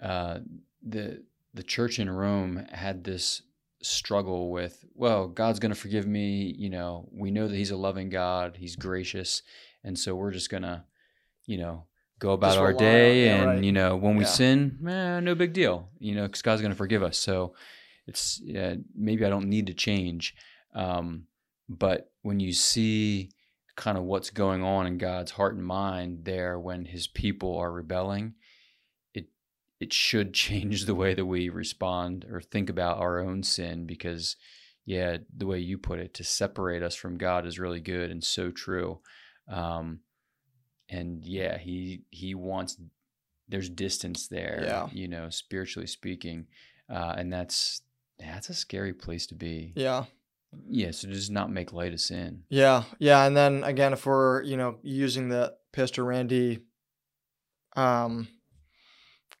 uh, 0.00 0.38
the 0.82 1.22
the 1.52 1.62
church 1.62 1.98
in 1.98 2.10
Rome 2.10 2.66
had 2.72 3.04
this 3.04 3.42
struggle 3.82 4.50
with, 4.50 4.84
well, 4.94 5.28
God's 5.28 5.60
going 5.60 5.72
to 5.72 5.78
forgive 5.80 6.06
me. 6.06 6.52
You 6.58 6.70
know, 6.70 7.08
we 7.12 7.30
know 7.30 7.46
that 7.48 7.56
He's 7.56 7.70
a 7.70 7.76
loving 7.76 8.10
God, 8.10 8.56
He's 8.56 8.76
gracious, 8.76 9.42
and 9.84 9.98
so 9.98 10.14
we're 10.14 10.32
just 10.32 10.50
gonna, 10.50 10.84
you 11.46 11.58
know, 11.58 11.84
go 12.18 12.32
about 12.32 12.48
Just 12.52 12.58
our 12.58 12.72
day, 12.72 13.28
and 13.28 13.46
right. 13.46 13.64
you 13.64 13.72
know, 13.72 13.96
when 13.96 14.16
we 14.16 14.24
Yeah. 14.24 14.30
sin, 14.30 14.78
eh, 14.88 15.20
no 15.20 15.34
big 15.34 15.52
deal. 15.52 15.90
You 15.98 16.14
know, 16.14 16.22
because 16.26 16.42
God's 16.42 16.62
going 16.62 16.72
to 16.72 16.76
forgive 16.76 17.02
us. 17.02 17.18
So 17.18 17.54
it's 18.06 18.40
yeah, 18.42 18.74
maybe 18.94 19.24
I 19.24 19.28
don't 19.28 19.48
need 19.48 19.66
to 19.68 19.74
change. 19.74 20.34
Um, 20.74 21.26
but 21.68 22.10
when 22.22 22.40
you 22.40 22.52
see 22.52 23.30
kind 23.76 23.98
of 23.98 24.04
what's 24.04 24.30
going 24.30 24.62
on 24.62 24.86
in 24.86 24.98
God's 24.98 25.32
heart 25.32 25.54
and 25.54 25.64
mind 25.64 26.24
there 26.24 26.58
when 26.58 26.84
his 26.84 27.06
people 27.06 27.56
are 27.58 27.72
rebelling, 27.72 28.34
it 29.12 29.26
it 29.80 29.92
should 29.92 30.32
change 30.46 30.84
the 30.86 30.94
way 30.94 31.14
that 31.14 31.26
we 31.26 31.48
respond 31.48 32.24
or 32.30 32.40
think 32.40 32.70
about 32.70 32.98
our 32.98 33.18
own 33.18 33.42
sin 33.42 33.86
because 33.86 34.36
yeah, 34.86 35.16
the 35.34 35.46
way 35.46 35.58
you 35.58 35.78
put 35.78 35.98
it, 35.98 36.12
to 36.14 36.24
separate 36.24 36.82
us 36.82 36.94
from 36.94 37.16
God 37.16 37.46
is 37.46 37.58
really 37.58 37.80
good 37.80 38.10
and 38.10 38.22
so 38.22 38.50
true. 38.50 39.00
Um, 39.48 40.00
and 40.90 41.24
yeah, 41.24 41.56
he 41.56 42.02
he 42.10 42.34
wants 42.34 42.76
there's 43.48 43.68
distance 43.70 44.28
there, 44.28 44.60
Yeah. 44.64 44.88
you 44.92 45.08
know, 45.08 45.30
spiritually 45.30 45.86
speaking, 45.86 46.46
uh, 46.90 47.14
and 47.16 47.32
that's 47.32 47.80
that's 48.18 48.48
a 48.50 48.54
scary 48.54 48.92
place 48.92 49.26
to 49.28 49.34
be. 49.34 49.72
yeah. 49.74 50.04
Yeah, 50.68 50.90
so 50.90 51.08
just 51.08 51.30
not 51.30 51.50
make 51.50 51.72
light 51.72 51.92
of 51.92 52.00
sin. 52.00 52.44
Yeah. 52.48 52.84
Yeah. 52.98 53.24
And 53.24 53.36
then 53.36 53.64
again, 53.64 53.92
if 53.92 54.06
we're, 54.06 54.42
you 54.42 54.56
know, 54.56 54.78
using 54.82 55.28
the 55.28 55.54
Pastor 55.72 56.04
Randy 56.04 56.60
um, 57.76 58.28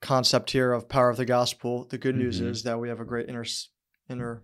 concept 0.00 0.50
here 0.50 0.72
of 0.72 0.88
power 0.88 1.10
of 1.10 1.16
the 1.16 1.24
gospel, 1.24 1.84
the 1.84 1.98
good 1.98 2.16
news 2.16 2.40
Mhm. 2.40 2.46
is 2.50 2.62
that 2.64 2.78
we 2.80 2.88
have 2.88 3.00
a 3.00 3.04
great 3.04 3.28
inner, 3.28 3.44
inner 4.08 4.42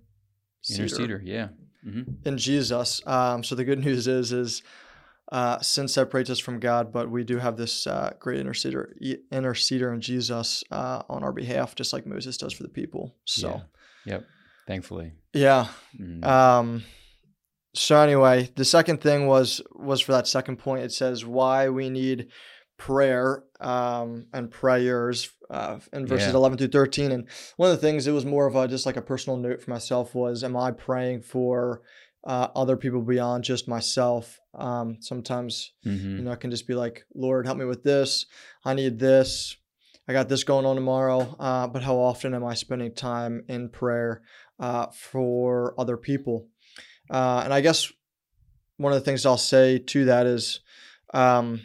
Interceder, 0.69 1.21
yeah. 1.25 1.49
hmm 1.83 2.03
in 2.25 2.37
Jesus. 2.37 3.01
Um, 3.07 3.43
so 3.43 3.55
the 3.55 3.65
good 3.65 3.79
news 3.85 4.07
is, 4.07 4.33
is 4.33 4.63
uh, 5.33 5.59
sin 5.61 5.89
separates 5.89 6.29
us 6.29 6.39
from 6.39 6.61
God, 6.61 6.93
but 6.93 7.11
we 7.11 7.25
do 7.25 7.39
have 7.39 7.57
this 7.57 7.87
uh, 7.87 8.13
great 8.19 8.45
interceder, 8.45 8.93
interceder 9.33 9.95
in 9.95 10.01
Jesus 10.01 10.63
uh, 10.71 11.03
on 11.09 11.23
our 11.23 11.33
behalf, 11.33 11.75
just 11.75 11.93
like 11.93 12.05
Moses 12.07 12.37
does 12.37 12.53
for 12.53 12.63
the 12.65 12.69
people. 12.69 13.17
So 13.25 13.63
Yep. 14.05 14.27
Thankfully. 14.71 15.13
yeah. 15.33 15.67
Mhm. 15.99 16.25
Um, 16.25 16.83
so 17.75 17.97
anyway, 18.01 18.51
the 18.55 18.65
second 18.65 19.01
thing 19.01 19.27
was 19.27 19.61
was 19.75 20.01
for 20.01 20.13
that 20.13 20.29
second 20.29 20.59
point. 20.59 20.85
It 20.85 20.93
says 20.93 21.25
why 21.25 21.69
we 21.71 21.91
need 21.91 22.29
prayer 22.79 23.43
um, 23.61 24.27
and 24.33 24.51
prayers 24.51 25.31
uh, 25.51 25.79
in 25.93 26.07
verses 26.07 26.29
Yeah. 26.33 26.37
eleven 26.37 26.57
through 26.57 26.69
thirteen. 26.69 27.11
And 27.13 27.27
one 27.57 27.71
of 27.71 27.77
the 27.77 27.85
things 27.87 28.07
it 28.07 28.13
was 28.13 28.25
more 28.25 28.47
of 28.47 28.55
a 28.55 28.69
just 28.69 28.87
like 28.87 28.97
a 28.97 29.03
personal 29.03 29.37
note 29.37 29.61
for 29.61 29.71
myself 29.71 30.15
was, 30.15 30.45
am 30.45 30.57
I 30.57 30.71
praying 30.71 31.23
for 31.23 31.83
uh, 32.25 32.49
other 32.55 32.77
people 32.77 33.03
beyond 33.03 33.43
just 33.45 33.67
myself? 33.67 34.39
Um, 34.55 34.99
sometimes 35.01 35.73
Mhm. 35.85 36.17
you 36.19 36.23
know 36.23 36.31
it 36.33 36.41
can 36.41 36.51
just 36.53 36.69
be 36.69 36.75
like, 36.75 37.05
Lord, 37.15 37.45
help 37.47 37.59
me 37.59 37.65
with 37.65 37.83
this. 37.83 38.27
I 38.65 38.75
need 38.75 38.99
this. 39.01 39.57
I 40.09 40.13
got 40.13 40.29
this 40.29 40.43
going 40.43 40.67
on 40.67 40.75
tomorrow. 40.75 41.37
Uh, 41.39 41.69
but 41.69 41.83
how 41.85 41.97
often 41.97 42.35
am 42.35 42.45
I 42.45 42.55
spending 42.55 42.93
time 42.95 43.45
in 43.49 43.69
prayer 43.69 44.23
uh, 44.61 44.87
for 44.95 45.75
other 45.79 45.97
people? 45.97 46.47
Uh, 47.11 47.41
and 47.45 47.53
I 47.53 47.61
guess 47.61 47.91
one 48.77 48.93
of 48.93 48.99
the 48.99 49.05
things 49.05 49.27
I'll 49.27 49.37
say 49.37 49.79
to 49.79 50.05
that 50.05 50.27
is, 50.27 50.61
um, 51.13 51.61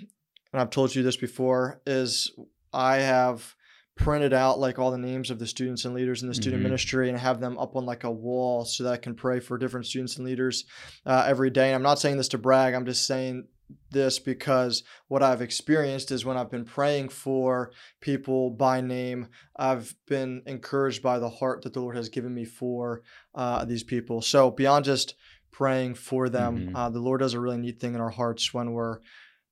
and 0.52 0.62
I've 0.62 0.72
told 0.72 0.96
you 0.96 1.04
this 1.04 1.18
before, 1.18 1.82
is 1.86 2.32
I 2.74 2.98
have 2.98 3.56
printed 3.98 4.34
out 4.34 4.60
like 4.60 4.78
all 4.80 4.92
the 4.92 4.98
names 4.98 5.30
of 5.32 5.40
the 5.40 5.48
students 5.48 5.86
and 5.86 5.94
leaders 5.94 6.22
in 6.22 6.28
the 6.28 6.34
student 6.34 6.60
Mhm. 6.62 6.66
ministry 6.66 7.08
and 7.10 7.18
have 7.18 7.40
them 7.40 7.58
up 7.58 7.78
on 7.78 7.86
like 7.86 8.04
a 8.04 8.12
wall 8.12 8.66
so 8.66 8.84
that 8.84 8.92
I 8.94 8.98
can 8.98 9.16
pray 9.16 9.40
for 9.40 9.58
different 9.58 9.86
students 9.86 10.18
and 10.18 10.26
leaders 10.26 10.66
uh, 11.06 11.24
every 11.28 11.50
day. 11.50 11.68
And 11.68 11.76
I'm 11.76 11.82
not 11.84 12.00
saying 12.00 12.18
this 12.18 12.28
to 12.30 12.38
brag. 12.38 12.74
I'm 12.74 12.86
just 12.86 13.08
saying 13.08 13.48
this 13.92 14.20
because 14.20 14.84
what 15.08 15.24
I've 15.24 15.42
experienced 15.42 16.12
is 16.12 16.26
when 16.26 16.38
I've 16.38 16.52
been 16.52 16.66
praying 16.66 17.10
for 17.10 17.72
people 18.02 18.50
by 18.52 18.82
name, 18.82 19.28
I've 19.56 19.96
been 20.08 20.44
encouraged 20.46 21.02
by 21.02 21.20
the 21.20 21.30
heart 21.30 21.62
that 21.64 21.74
the 21.74 21.80
Lord 21.82 21.96
has 21.96 22.10
given 22.10 22.34
me 22.34 22.46
for 22.46 23.02
uh, 23.34 23.66
these 23.66 23.84
people. 23.84 24.22
So 24.22 24.52
beyond 24.52 24.86
just 24.86 25.16
praying 25.52 25.96
for 25.96 26.28
them, 26.30 26.70
Mhm. 26.70 26.76
uh, 26.76 26.90
the 26.90 27.00
Lord 27.00 27.22
does 27.22 27.34
a 27.34 27.40
really 27.40 27.58
neat 27.58 27.80
thing 27.80 27.96
in 27.96 28.02
our 28.02 28.10
hearts 28.10 28.54
when 28.54 28.74
we're 28.74 29.00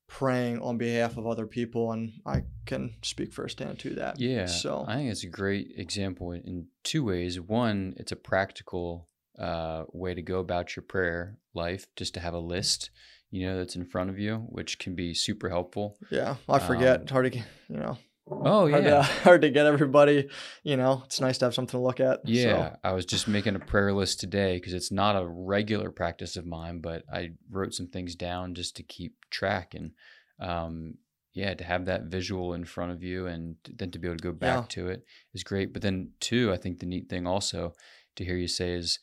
praying 0.08 0.60
on 0.60 0.78
behalf 0.78 1.18
of 1.18 1.26
other 1.26 1.48
people, 1.48 1.92
and 1.92 2.12
I 2.26 2.44
can 2.66 2.96
speak 3.02 3.34
firsthand 3.34 3.80
to 3.80 3.96
that. 3.96 4.20
Yeah. 4.20 4.46
So 4.46 4.86
I 4.88 4.96
think 4.98 5.12
it's 5.12 5.24
a 5.24 5.28
great 5.28 5.74
example 5.76 6.34
in- 6.34 6.44
in 6.44 6.68
two 6.84 7.04
ways. 7.06 7.40
One, 7.40 7.94
it's 7.98 8.12
a 8.12 8.16
practical 8.18 9.08
uh, 9.40 9.86
way 9.92 10.14
to 10.14 10.22
go 10.22 10.38
about 10.40 10.76
your 10.76 10.84
prayer 10.84 11.40
life, 11.56 11.88
just 11.96 12.14
to 12.14 12.20
have 12.20 12.36
a 12.36 12.40
list. 12.40 12.92
You 13.34 13.48
know, 13.48 13.58
that's 13.58 13.76
in 13.76 13.84
front 13.84 14.12
of 14.12 14.20
you, 14.20 14.36
which 14.50 14.78
can 14.78 14.94
be 14.94 15.14
super 15.16 15.50
helpful. 15.50 15.98
Yeah, 16.12 16.36
I 16.48 16.60
forget. 16.60 16.98
Um, 16.98 17.02
it's 17.02 17.12
hard 17.12 17.26
to, 17.26 17.30
get- 17.32 17.48
you 17.68 17.78
know, 17.78 17.98
Oh 18.30 18.70
hard, 18.70 18.84
yeah. 18.86 18.98
to, 18.98 19.04
hard 19.24 19.42
to 19.42 19.50
get 19.50 19.66
everybody. 19.66 20.30
You 20.64 20.78
know, 20.78 21.02
it's 21.06 21.20
nice 21.20 21.40
to 21.40 21.46
have 21.46 21.54
something 21.56 21.72
to 21.80 21.84
look 21.84 22.00
at. 22.00 22.20
so, 22.20 22.32
Yeah, 22.32 22.76
I 22.84 22.92
was 22.94 23.06
just 23.06 23.28
making 23.28 23.56
a 23.56 23.60
prayer 23.60 23.92
list 23.92 24.20
today 24.20 24.58
because 24.58 24.74
it's 24.74 24.92
not 24.92 25.16
a 25.22 25.26
regular 25.28 25.90
practice 25.90 26.36
of 26.38 26.46
mine, 26.46 26.80
but 26.80 27.04
I 27.12 27.32
wrote 27.50 27.74
some 27.74 27.88
things 27.88 28.14
down 28.16 28.54
just 28.54 28.76
to 28.76 28.84
keep 28.84 29.16
track 29.32 29.74
and, 29.74 29.92
um, 30.40 30.96
yeah, 31.34 31.56
to 31.56 31.64
have 31.64 31.86
that 31.86 32.04
visual 32.04 32.54
in 32.54 32.64
front 32.66 32.92
of 32.92 33.02
you 33.02 33.26
and 33.26 33.56
then 33.68 33.90
to 33.92 33.98
be 34.00 34.08
able 34.08 34.18
to 34.18 34.24
go 34.24 34.32
back 34.32 34.58
Yeah. 34.60 34.66
to 34.84 34.88
it 34.90 35.04
is 35.34 35.44
great. 35.44 35.74
But 35.74 35.82
then, 35.82 36.12
two, 36.20 36.54
I 36.54 36.58
think 36.58 36.80
the 36.80 36.86
neat 36.86 37.10
thing 37.10 37.26
also 37.26 37.74
to 38.18 38.24
hear 38.24 38.36
you 38.38 38.48
say 38.48 38.74
is 38.74 39.00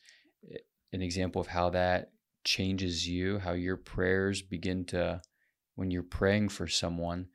eh, 0.49 0.57
an 0.93 1.01
example 1.01 1.41
of 1.41 1.47
how 1.47 1.69
that 1.71 2.11
changes 2.43 3.07
you, 3.07 3.39
how 3.39 3.53
your 3.53 3.77
prayers 3.77 4.41
begin 4.41 4.85
to, 4.85 5.21
when 5.75 5.91
you're 5.91 6.03
praying 6.03 6.49
for 6.49 6.67
someone, 6.67 7.27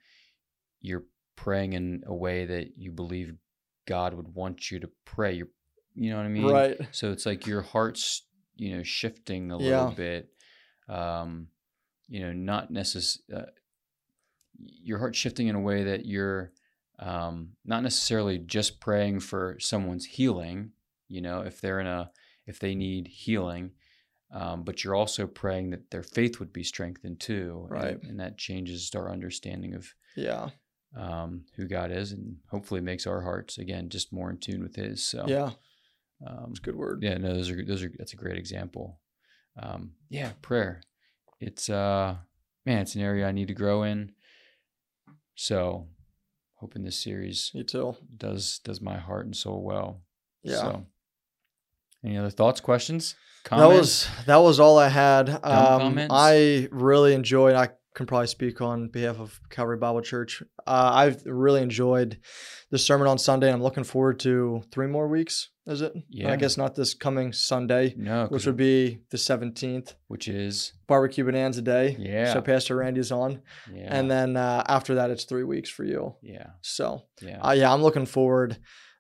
you're 0.81 1.05
praying 1.37 1.73
in 1.73 2.03
a 2.07 2.15
way 2.15 2.45
that 2.45 2.77
you 2.77 2.93
believe 2.93 3.35
God 3.87 4.15
would 4.15 4.35
want 4.35 4.71
you 4.71 4.81
to 4.81 4.91
pray. 5.05 5.35
You're, 5.35 5.49
you 5.95 6.11
know 6.11 6.17
what 6.17 6.27
I 6.27 6.29
mean? 6.29 6.45
right. 6.45 6.79
So 6.93 7.11
it's 7.13 7.27
like 7.27 7.47
your 7.47 7.63
heart's, 7.63 8.23
you 8.57 8.77
know, 8.77 8.83
shifting 8.83 9.51
a 9.51 9.59
Yeah. 9.59 9.81
little 9.81 9.95
bit. 9.95 10.29
Um, 10.89 11.49
you 12.09 12.21
know, 12.21 12.33
not 12.33 12.73
necess- 12.73 13.19
uh, 13.35 13.47
your 14.59 14.99
heart 14.99 15.15
shifting 15.15 15.49
in 15.49 15.55
a 15.55 15.61
way 15.61 15.85
that 15.85 16.07
you're 16.07 16.53
um, 16.99 17.51
not 17.65 17.83
necessarily 17.83 18.39
just 18.39 18.81
praying 18.81 19.21
for 19.21 19.57
someone's 19.61 20.07
healing. 20.07 20.73
You 21.09 21.21
know, 21.21 21.41
if 21.43 21.61
they're 21.61 21.81
in 21.81 21.87
a, 21.87 22.11
if 22.47 22.59
they 22.59 22.75
need 22.75 23.09
healing, 23.09 23.73
um, 24.37 24.63
but 24.65 24.83
you're 24.85 24.95
also 24.95 25.27
praying 25.27 25.71
that 25.71 25.91
their 25.91 26.03
faith 26.03 26.39
would 26.41 26.53
be 26.53 26.63
strengthened 26.63 27.19
too. 27.21 27.61
and- 27.63 27.71
Right. 27.71 28.03
And, 28.03 28.21
that 28.21 28.37
changes 28.39 28.91
our 28.95 29.11
understanding 29.11 29.75
of 29.75 29.93
Yeah. 30.17 30.51
um, 30.95 31.45
who 31.57 31.67
God 31.67 31.91
is, 31.91 32.13
and 32.13 32.37
hopefully 32.51 32.81
makes 32.81 33.07
our 33.07 33.21
hearts 33.23 33.59
again 33.59 33.89
just 33.89 34.13
more 34.13 34.31
in 34.31 34.39
tune 34.39 34.63
with 34.63 34.77
His. 34.77 35.03
So 35.05 35.25
Yeah. 35.27 35.53
um, 36.27 36.51
It's 36.51 36.59
a 36.61 36.63
good 36.63 36.77
word. 36.77 37.03
yeah, 37.03 37.17
no, 37.19 37.35
those 37.35 37.51
are 37.51 37.65
those 37.65 37.83
are 37.83 37.93
that's 37.99 38.13
a 38.15 38.17
great 38.25 38.39
example. 38.39 39.01
Um, 39.57 39.95
yeah, 40.11 40.33
prayer. 40.43 40.83
It's 41.41 41.69
uh, 41.69 42.17
man, 42.67 42.83
it's 42.83 42.95
an 42.95 43.03
area 43.03 43.27
I 43.29 43.33
need 43.33 43.49
to 43.49 43.55
grow 43.55 43.83
in. 43.85 44.13
So, 45.35 45.89
hoping 46.57 46.83
this 46.85 46.99
series 46.99 47.51
Me 47.55 47.63
too. 47.65 47.97
does 48.17 48.59
does 48.61 48.81
my 48.81 48.99
heart 48.99 49.27
and 49.27 49.37
soul 49.37 49.63
well. 49.63 50.03
Yeah. 50.43 50.61
So, 50.63 50.87
any 52.07 52.17
other 52.17 52.31
thoughts, 52.31 52.61
questions, 52.61 53.15
That 53.51 53.57
was 53.69 54.09
that 54.27 54.37
was 54.37 54.59
all 54.61 54.79
I 54.79 54.89
had. 54.89 55.29
Um. 55.45 55.99
I 56.11 56.69
really 56.71 57.15
enjoyed. 57.15 57.55
I 57.55 57.71
can 57.95 58.07
probably 58.07 58.27
speak 58.27 58.61
on 58.61 58.89
behalf 58.89 59.19
of 59.19 59.41
Calvary 59.51 59.79
Bible 59.79 60.03
Church. 60.03 60.43
Uh, 60.67 60.91
I've 60.95 61.23
really 61.25 61.63
enjoyed 61.63 62.19
the 62.71 62.79
sermon 62.79 63.07
on 63.09 63.19
Sunday. 63.19 63.51
I'm 63.53 63.63
looking 63.63 63.85
forward 63.85 64.19
to 64.21 64.63
three 64.71 64.87
more 64.87 65.09
weeks. 65.09 65.49
Is 65.67 65.81
it? 65.81 65.93
Yeah. 66.11 66.31
I 66.33 66.37
guess 66.37 66.57
not 66.57 66.75
this 66.77 66.95
coming 66.95 67.33
Sunday, 67.33 67.95
no, 67.97 68.27
which 68.27 68.47
would 68.47 68.57
be 68.57 69.01
the 69.11 69.17
17th. 69.17 69.95
which 70.07 70.29
is 70.29 70.73
Barbecue 70.87 71.25
Bonanza 71.25 71.63
Day. 71.63 71.97
Yeah. 71.99 72.33
So 72.33 72.41
Pastor 72.41 72.77
Randy's 72.77 73.11
on, 73.11 73.43
yeah, 73.75 73.89
and 73.91 74.09
then 74.09 74.37
uh, 74.37 74.63
after 74.69 74.95
that, 74.97 75.11
it's 75.11 75.25
three 75.25 75.43
weeks 75.43 75.69
for 75.69 75.83
you. 75.85 76.15
yeah, 76.23 76.51
So 76.61 77.03
yeah, 77.21 77.41
uh, 77.41 77.53
yeah, 77.53 77.73
I'm 77.73 77.83
looking 77.83 78.07
forward 78.07 78.59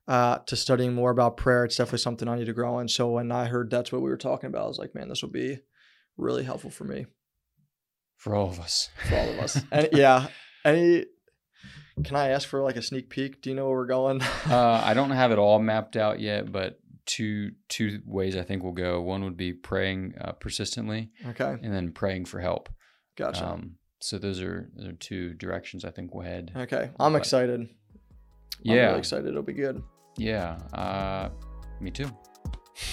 uh, 0.08 0.38
to 0.46 0.56
studying 0.56 0.94
more 0.94 1.10
about 1.10 1.36
prayer. 1.36 1.64
It's 1.64 1.76
definitely 1.76 1.98
something 1.98 2.28
I 2.28 2.36
need 2.36 2.46
to 2.46 2.52
grow 2.52 2.78
in. 2.78 2.88
So 2.88 3.10
when 3.10 3.32
I 3.32 3.46
heard 3.46 3.70
that's 3.70 3.90
what 3.92 4.02
we 4.02 4.08
were 4.08 4.16
talking 4.16 4.48
about, 4.48 4.64
I 4.64 4.68
was 4.68 4.78
like, 4.78 4.94
man, 4.94 5.08
this 5.08 5.22
will 5.22 5.30
be 5.30 5.58
really 6.16 6.44
helpful 6.44 6.70
for 6.70 6.84
me, 6.84 7.06
for 8.16 8.34
all 8.34 8.48
of 8.48 8.60
us. 8.60 8.88
for 9.08 9.16
all 9.16 9.28
of 9.30 9.38
us. 9.40 9.60
and 9.72 9.88
yeah, 9.92 10.28
any. 10.64 11.06
Can 12.04 12.14
I 12.14 12.28
ask 12.28 12.46
for 12.46 12.60
like 12.62 12.76
a 12.76 12.82
sneak 12.82 13.08
peek? 13.08 13.40
Do 13.40 13.48
you 13.48 13.56
know 13.56 13.66
where 13.68 13.76
we're 13.78 13.86
going? 13.86 14.20
Uh, 14.46 14.82
I 14.84 14.92
don't 14.92 15.10
have 15.12 15.32
it 15.32 15.38
all 15.38 15.58
mapped 15.58 15.96
out 15.96 16.20
yet, 16.20 16.52
but 16.52 16.78
two 17.06 17.52
two 17.68 18.00
ways 18.04 18.36
I 18.36 18.42
think 18.42 18.62
we'll 18.62 18.72
go. 18.74 19.00
One 19.00 19.24
would 19.24 19.36
be 19.38 19.54
praying 19.54 20.12
uh, 20.20 20.32
persistently, 20.32 21.10
okay, 21.28 21.56
and 21.62 21.72
then 21.72 21.92
praying 21.92 22.26
for 22.26 22.38
help. 22.38 22.68
gotcha. 23.16 23.46
Um, 23.46 23.76
so 24.00 24.18
those 24.18 24.42
are 24.42 24.68
those 24.76 24.88
are 24.88 24.92
two 24.92 25.32
directions 25.34 25.86
I 25.86 25.90
think 25.90 26.14
we'll 26.14 26.26
head. 26.26 26.52
okay, 26.54 26.90
I'm 27.00 27.12
but- 27.14 27.18
excited. 27.18 27.60
I'm 27.60 27.68
Yeah, 28.62 28.86
really 28.88 28.98
excited. 28.98 29.26
It'll 29.28 29.42
be 29.42 29.54
good. 29.54 29.82
Yeah. 30.16 30.58
Uh, 30.72 31.30
me 31.80 31.90
too. 31.90 32.10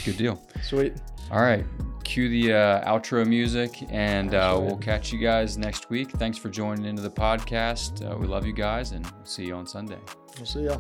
Good 0.06 0.18
deal. 0.18 0.42
Sweet. 0.62 0.94
All 1.32 1.42
right, 1.42 1.66
cue 2.04 2.30
the 2.30 2.54
uh, 2.54 2.92
outro 2.92 3.26
music, 3.26 3.86
and 3.90 4.34
uh, 4.34 4.58
we'll 4.62 4.78
catch 4.78 5.12
you 5.12 5.20
guys 5.20 5.58
next 5.58 5.90
week. 5.90 6.12
Thanks 6.12 6.38
for 6.38 6.50
joining 6.50 6.86
into 6.86 7.02
the 7.02 7.10
podcast. 7.10 8.06
Uh, 8.10 8.18
we 8.18 8.28
love 8.28 8.46
you 8.46 8.54
guys, 8.54 8.92
and 8.92 9.06
we'll 9.06 9.26
see 9.26 9.46
you 9.46 9.56
on 9.56 9.66
Sunday. 9.66 9.98
We'll 10.38 10.46
see 10.46 10.66
ya. 10.66 10.78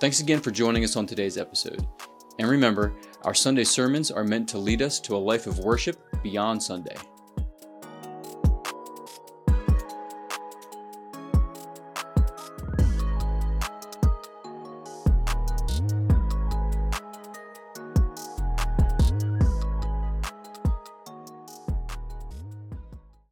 Thanks 0.00 0.20
again 0.20 0.40
for 0.40 0.50
joining 0.50 0.82
us 0.84 0.96
on 0.96 1.06
today's 1.06 1.38
episode. 1.38 1.86
And 2.38 2.48
remember, 2.48 2.94
our 3.22 3.34
Sunday 3.34 3.64
sermons 3.64 4.10
are 4.10 4.24
meant 4.24 4.48
to 4.48 4.58
lead 4.58 4.82
us 4.82 4.98
to 5.00 5.14
a 5.14 5.18
life 5.18 5.46
of 5.46 5.60
worship 5.60 5.96
beyond 6.22 6.62
Sunday. 6.62 6.96